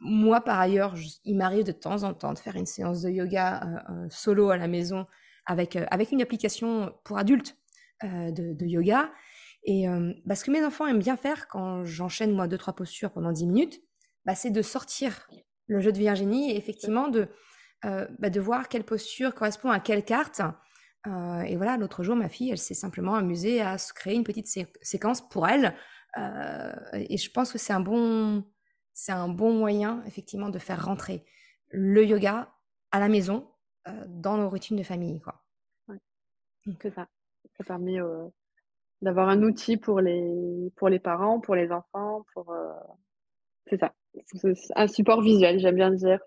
[0.00, 3.84] moi, par ailleurs, il m'arrive de temps en temps de faire une séance de yoga
[4.10, 5.06] solo à la maison
[5.46, 7.56] avec, avec une application pour adultes
[8.02, 9.12] de, yoga.
[9.62, 9.86] Et
[10.24, 13.30] bah, ce que mes enfants aiment bien faire quand j'enchaîne, moi, deux, trois postures pendant
[13.30, 13.80] dix minutes,
[14.24, 15.28] bah, c'est de sortir
[15.68, 17.28] le jeu de Virginie et effectivement de,
[17.84, 20.40] euh, bah, de voir quelle posture correspond à quelle carte.
[21.06, 24.24] Euh, et voilà, l'autre jour, ma fille, elle s'est simplement amusée à se créer une
[24.24, 24.48] petite
[24.82, 25.74] séquence pour elle.
[26.18, 28.44] Euh, et je pense que c'est un bon,
[28.92, 31.24] c'est un bon moyen, effectivement, de faire rentrer
[31.70, 32.52] le yoga
[32.92, 33.50] à la maison
[34.08, 35.44] dans nos routines de famille, quoi.
[36.80, 37.06] que ça.
[37.56, 37.98] Ça permet
[39.00, 42.52] d'avoir un outil pour les, pour les parents, pour les enfants, pour,
[43.66, 43.92] c'est ça.
[44.74, 46.18] Un support visuel, j'aime bien dire,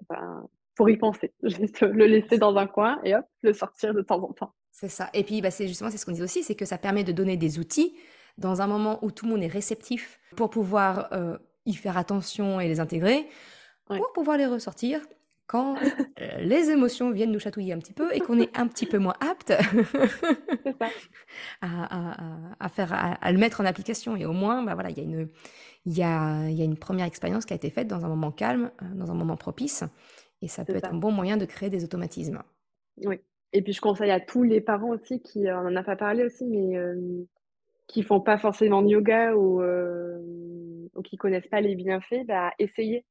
[0.76, 1.34] pour y penser.
[1.44, 4.54] Juste le laisser dans un coin et hop, le sortir de temps en temps.
[4.80, 5.10] C'est ça.
[5.13, 7.12] Et puis, bah, c'est justement, c'est ce qu'on dit aussi, c'est que ça permet de
[7.12, 7.98] donner des outils
[8.38, 12.62] dans un moment où tout le monde est réceptif pour pouvoir euh, y faire attention
[12.62, 13.28] et les intégrer,
[13.88, 15.02] pour pouvoir les ressortir
[15.48, 15.80] quand euh,
[16.39, 19.15] les émotions viennent nous chatouiller un petit peu et qu'on est un petit peu moins
[19.20, 19.52] apte
[21.62, 24.15] à, faire, à, le mettre en application.
[24.15, 25.28] Et au moins, bah voilà, il y a une,
[25.86, 28.32] il y a, y a, une première expérience qui a été faite dans un moment
[28.32, 29.84] calme, euh, dans un moment propice.
[30.42, 32.42] Et ça peut être un bon moyen de créer des automatismes.
[33.04, 33.20] Oui.
[33.54, 35.96] Et puis je conseille à tous les parents aussi qui, euh, on en a pas
[35.96, 36.78] parlé aussi, mais
[37.88, 43.06] qui font pas forcément de yoga ou, ou qui connaissent pas les bienfaits, bah, essayer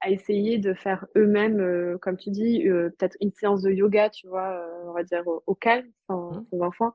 [0.00, 4.10] à essayer de faire eux-mêmes, euh, comme tu dis, euh, peut-être une séance de yoga,
[4.10, 6.62] tu vois, euh, on va dire au, calme, sans, mmh.
[6.62, 6.92] enfants,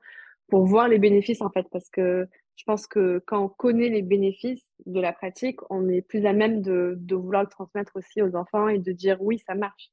[0.48, 4.02] pour voir les bénéfices en fait, parce que je pense que quand on connaît les
[4.02, 8.22] bénéfices de la pratique, on est plus à même de, de vouloir le transmettre aussi
[8.22, 9.90] aux enfants et de dire oui, ça marche.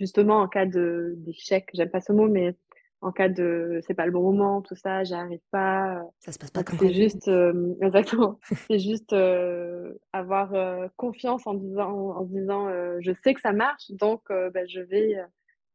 [0.00, 2.56] Justement, en cas d'échec, j'aime pas ce mot, mais
[3.02, 6.02] en cas de c'est pas le bon moment, tout ça, j'arrive pas.
[6.20, 8.38] Ça se passe pas comme C'est juste, euh, exactement.
[8.68, 12.68] c'est juste euh, avoir euh, confiance en disant, en disant,
[13.00, 15.16] je sais que ça marche, donc bah, je vais,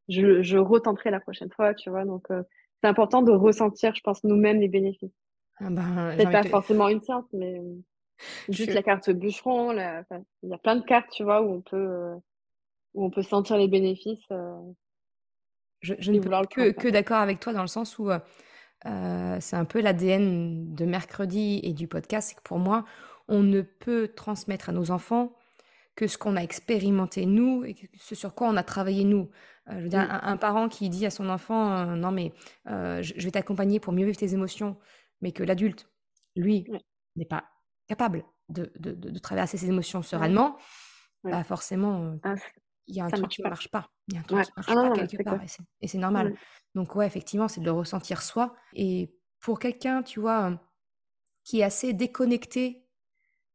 [0.08, 2.06] je, je retenterai la prochaine fois, tu vois.
[2.06, 5.12] Donc c'est important de ressentir, je pense, nous-mêmes les bénéfices.
[5.60, 7.62] Ah ben, c'est pas forcément une séance, mais
[8.48, 12.14] juste la carte bûcheron, il y a plein de cartes, tu vois, où on peut,
[12.98, 14.28] où on peut sentir les bénéfices.
[15.82, 18.20] Je, ne peux que, d'accord avec toi dans le sens où euh,
[18.88, 22.30] euh, c'est un peu l'ADN de mercredi et du podcast.
[22.30, 22.84] C'est que pour moi,
[23.28, 25.34] on ne peut transmettre à nos enfants
[25.96, 29.30] que ce qu'on a expérimenté nous et ce sur quoi on a travaillé nous.
[29.70, 32.34] Euh, je veux dire, un, parent qui dit à son enfant Non, mais
[32.66, 34.78] je, vais t'accompagner pour mieux vivre tes émotions,
[35.22, 35.88] mais que l'adulte,
[36.36, 36.66] lui,
[37.16, 37.46] n'est pas
[37.88, 40.58] capable de, de, traverser ses émotions sereinement,
[41.24, 42.36] bah forcément, ah,
[42.88, 43.90] il y a un truc qui ne marche pas.
[44.08, 45.40] Il y a un truc qui marche ah pas quelque part
[45.82, 46.36] et c'est normal.
[46.76, 48.56] Donc ouais, effectivement, c'est de le ressentir soi.
[48.74, 50.60] Et pour quelqu'un, tu vois,
[51.44, 52.86] qui est assez déconnecté,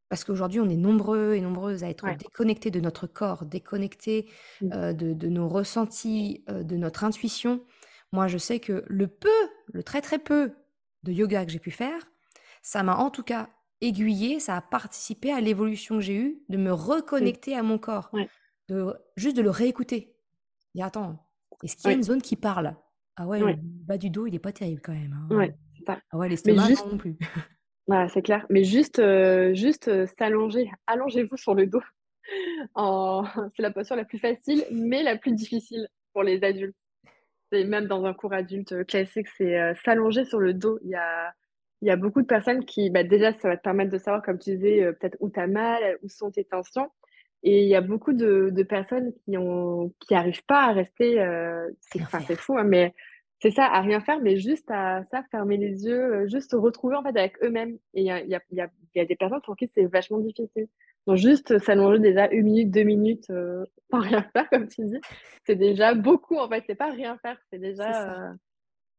[0.08, 4.30] parce qu'aujourd'hui, on est nombreux et nombreuses à être déconnectés de notre corps, déconnectés
[4.60, 4.92] mmh.
[4.92, 7.64] de, nos ressentis, de notre intuition.
[8.12, 9.30] Moi, je sais que le peu,
[9.72, 10.52] le très très peu
[11.02, 12.02] de yoga que j'ai pu faire,
[12.62, 13.48] ça m'a en tout cas
[13.80, 18.10] aiguillé, ça a participé à l'évolution que j'ai eue, de me reconnecter à mon corps,
[18.12, 18.28] Ouais.
[18.68, 20.14] De, juste de le réécouter.
[20.74, 21.18] Et attends,
[21.62, 22.74] est-ce qu'il y a une zone qui parle?
[23.16, 25.12] Ah ouais, le bas du dos, il est pas terrible quand même.
[25.30, 25.36] hein.
[25.36, 26.00] Ouais, c'est ça.
[26.10, 27.16] Ah ouais, l'estomac, juste- non plus.
[27.88, 28.46] Voilà, c'est clair.
[28.48, 30.70] Mais juste, euh, juste euh, s'allonger.
[30.86, 31.82] Allongez-vous sur le dos.
[32.74, 33.24] En...
[33.56, 36.76] C'est la posture la plus facile, mais la plus difficile pour les adultes.
[37.50, 40.78] C'est même dans un cours adulte euh, classique, c'est euh, s'allonger sur le dos.
[40.84, 41.34] Il y a,
[41.82, 44.22] il y a beaucoup de personnes qui, bah, déjà, ça va te permettre de savoir,
[44.22, 46.88] comme tu disais, peut-être où tu as mal, où sont tes tensions.
[47.42, 51.20] Et il y a beaucoup de, de personnes qui ont, qui arrivent pas à rester,
[51.20, 52.94] euh, c'est, enfin, fou, hein, mais
[53.40, 56.56] c'est ça, à rien faire, mais juste à ça, fermer les yeux, euh, juste se
[56.56, 57.76] retrouver en fait avec eux-mêmes.
[57.94, 59.56] Et il y a, il y a, il y a, y a des personnes pour
[59.56, 60.68] qui c'est vachement difficile.
[61.06, 65.00] Donc juste s'allonger déjà une minute, deux minutes euh, sans rien faire, comme tu dis,
[65.44, 66.62] c'est déjà beaucoup en fait.
[66.66, 68.32] C'est pas rien faire, c'est déjà, euh,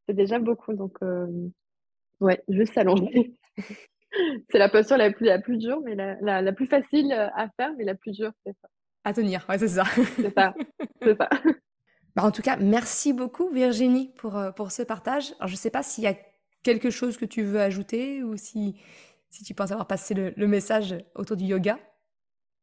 [0.07, 0.73] c'est déjà beaucoup.
[0.73, 1.27] Donc euh,
[2.19, 3.33] ouais, juste s'allonger.
[4.51, 7.27] C'est la posture la plus, la plus dure, mais la, la, la plus facile euh,
[7.35, 8.67] à faire, mais la plus dure, c'est ça.
[9.03, 9.83] À tenir, ouais, c'est ça.
[10.15, 10.53] C'est ça.
[11.01, 11.29] C'est ça.
[12.15, 15.33] Bah, en tout cas, merci beaucoup Virginie pour, euh, pour ce partage.
[15.39, 16.15] Alors, je ne sais pas s'il y a
[16.63, 18.79] quelque chose que tu veux ajouter ou si,
[19.29, 21.77] si tu penses avoir passé le, le message autour du yoga.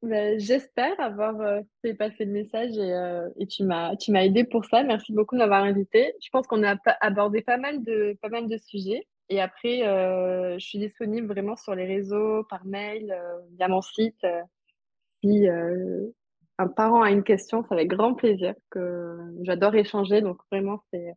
[0.03, 4.25] Ben, j'espère avoir euh, fait passer le message et, euh, et tu m'as tu m'as
[4.25, 4.83] aidé pour ça.
[4.83, 6.15] Merci beaucoup de m'avoir invité.
[6.23, 9.07] Je pense qu'on a abordé pas mal de pas mal de sujets.
[9.31, 13.81] Et après, euh, je suis disponible vraiment sur les réseaux, par mail, euh, via mon
[13.81, 14.27] site.
[15.23, 16.05] si euh,
[16.59, 20.21] un parent a une question, c'est avec grand plaisir que j'adore échanger.
[20.21, 21.15] Donc vraiment, c'est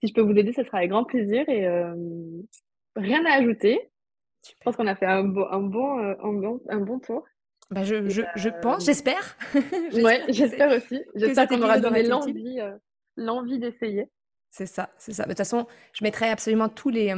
[0.00, 1.48] si je peux vous aider, ce sera avec grand plaisir.
[1.48, 1.66] Et
[2.96, 3.90] rien à ajouter.
[4.46, 7.24] Je pense qu'on a fait un bon un bon un bon, un bon tour.
[7.70, 9.38] Bah, je, je, je pense, j'espère.
[9.94, 11.02] Ouais, j'espère aussi.
[11.14, 12.60] J'espère qu'on aura donné l'envie,
[13.16, 14.10] l'envie d'essayer.
[14.56, 15.24] C'est ça, c'est ça.
[15.24, 17.12] De toute façon, je mettrai absolument tous les,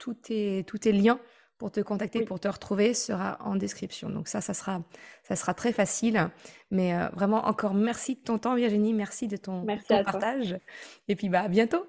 [0.00, 1.20] tous tes, tous tes liens
[1.56, 2.24] pour te contacter, Oui.
[2.24, 4.10] pour te retrouver, sera en description.
[4.10, 4.82] Donc ça, ça sera,
[5.22, 6.28] ça sera très facile.
[6.72, 8.92] Mais euh, vraiment, encore merci de ton temps, Virginie.
[8.92, 10.04] Merci de ton, Merci ton toi.
[10.12, 10.58] partage.
[11.06, 11.86] Et puis, bah, à bientôt.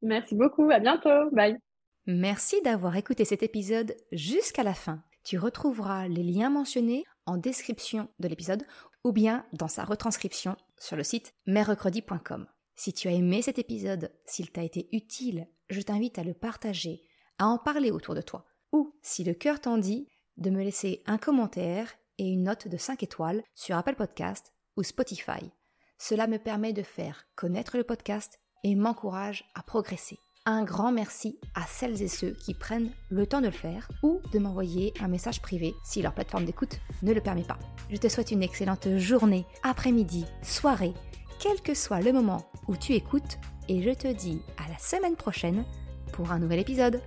[0.00, 0.70] Merci beaucoup.
[0.70, 1.30] À bientôt.
[1.32, 1.58] Bye.
[2.06, 5.02] Merci d'avoir écouté cet épisode jusqu'à la fin.
[5.22, 8.62] Tu retrouveras les liens mentionnés en description de l'épisode
[9.04, 12.46] ou bien dans sa retranscription sur le site merrecredi.com.
[12.76, 17.02] Si tu as aimé cet épisode, s'il t'a été utile, je t'invite à le partager,
[17.38, 18.44] à en parler autour de toi.
[18.72, 22.76] Ou, si le cœur t'en dit, de me laisser un commentaire et une note de
[22.76, 25.52] 5 étoiles sur Apple Podcast ou Spotify.
[25.98, 30.18] Cela me permet de faire connaître le podcast et m'encourage à progresser.
[30.44, 34.20] Un grand merci à celles et ceux qui prennent le temps de le faire ou
[34.32, 37.58] de m'envoyer un message privé si leur plateforme d'écoute ne le permet pas.
[37.88, 40.92] Je te souhaite une excellente journée, après-midi, soirée,
[41.38, 43.38] quel que soit le moment où tu écoutes
[43.68, 45.64] et je te dis à la semaine prochaine
[46.12, 47.00] pour un nouvel épisode.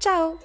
[0.00, 0.36] Ciao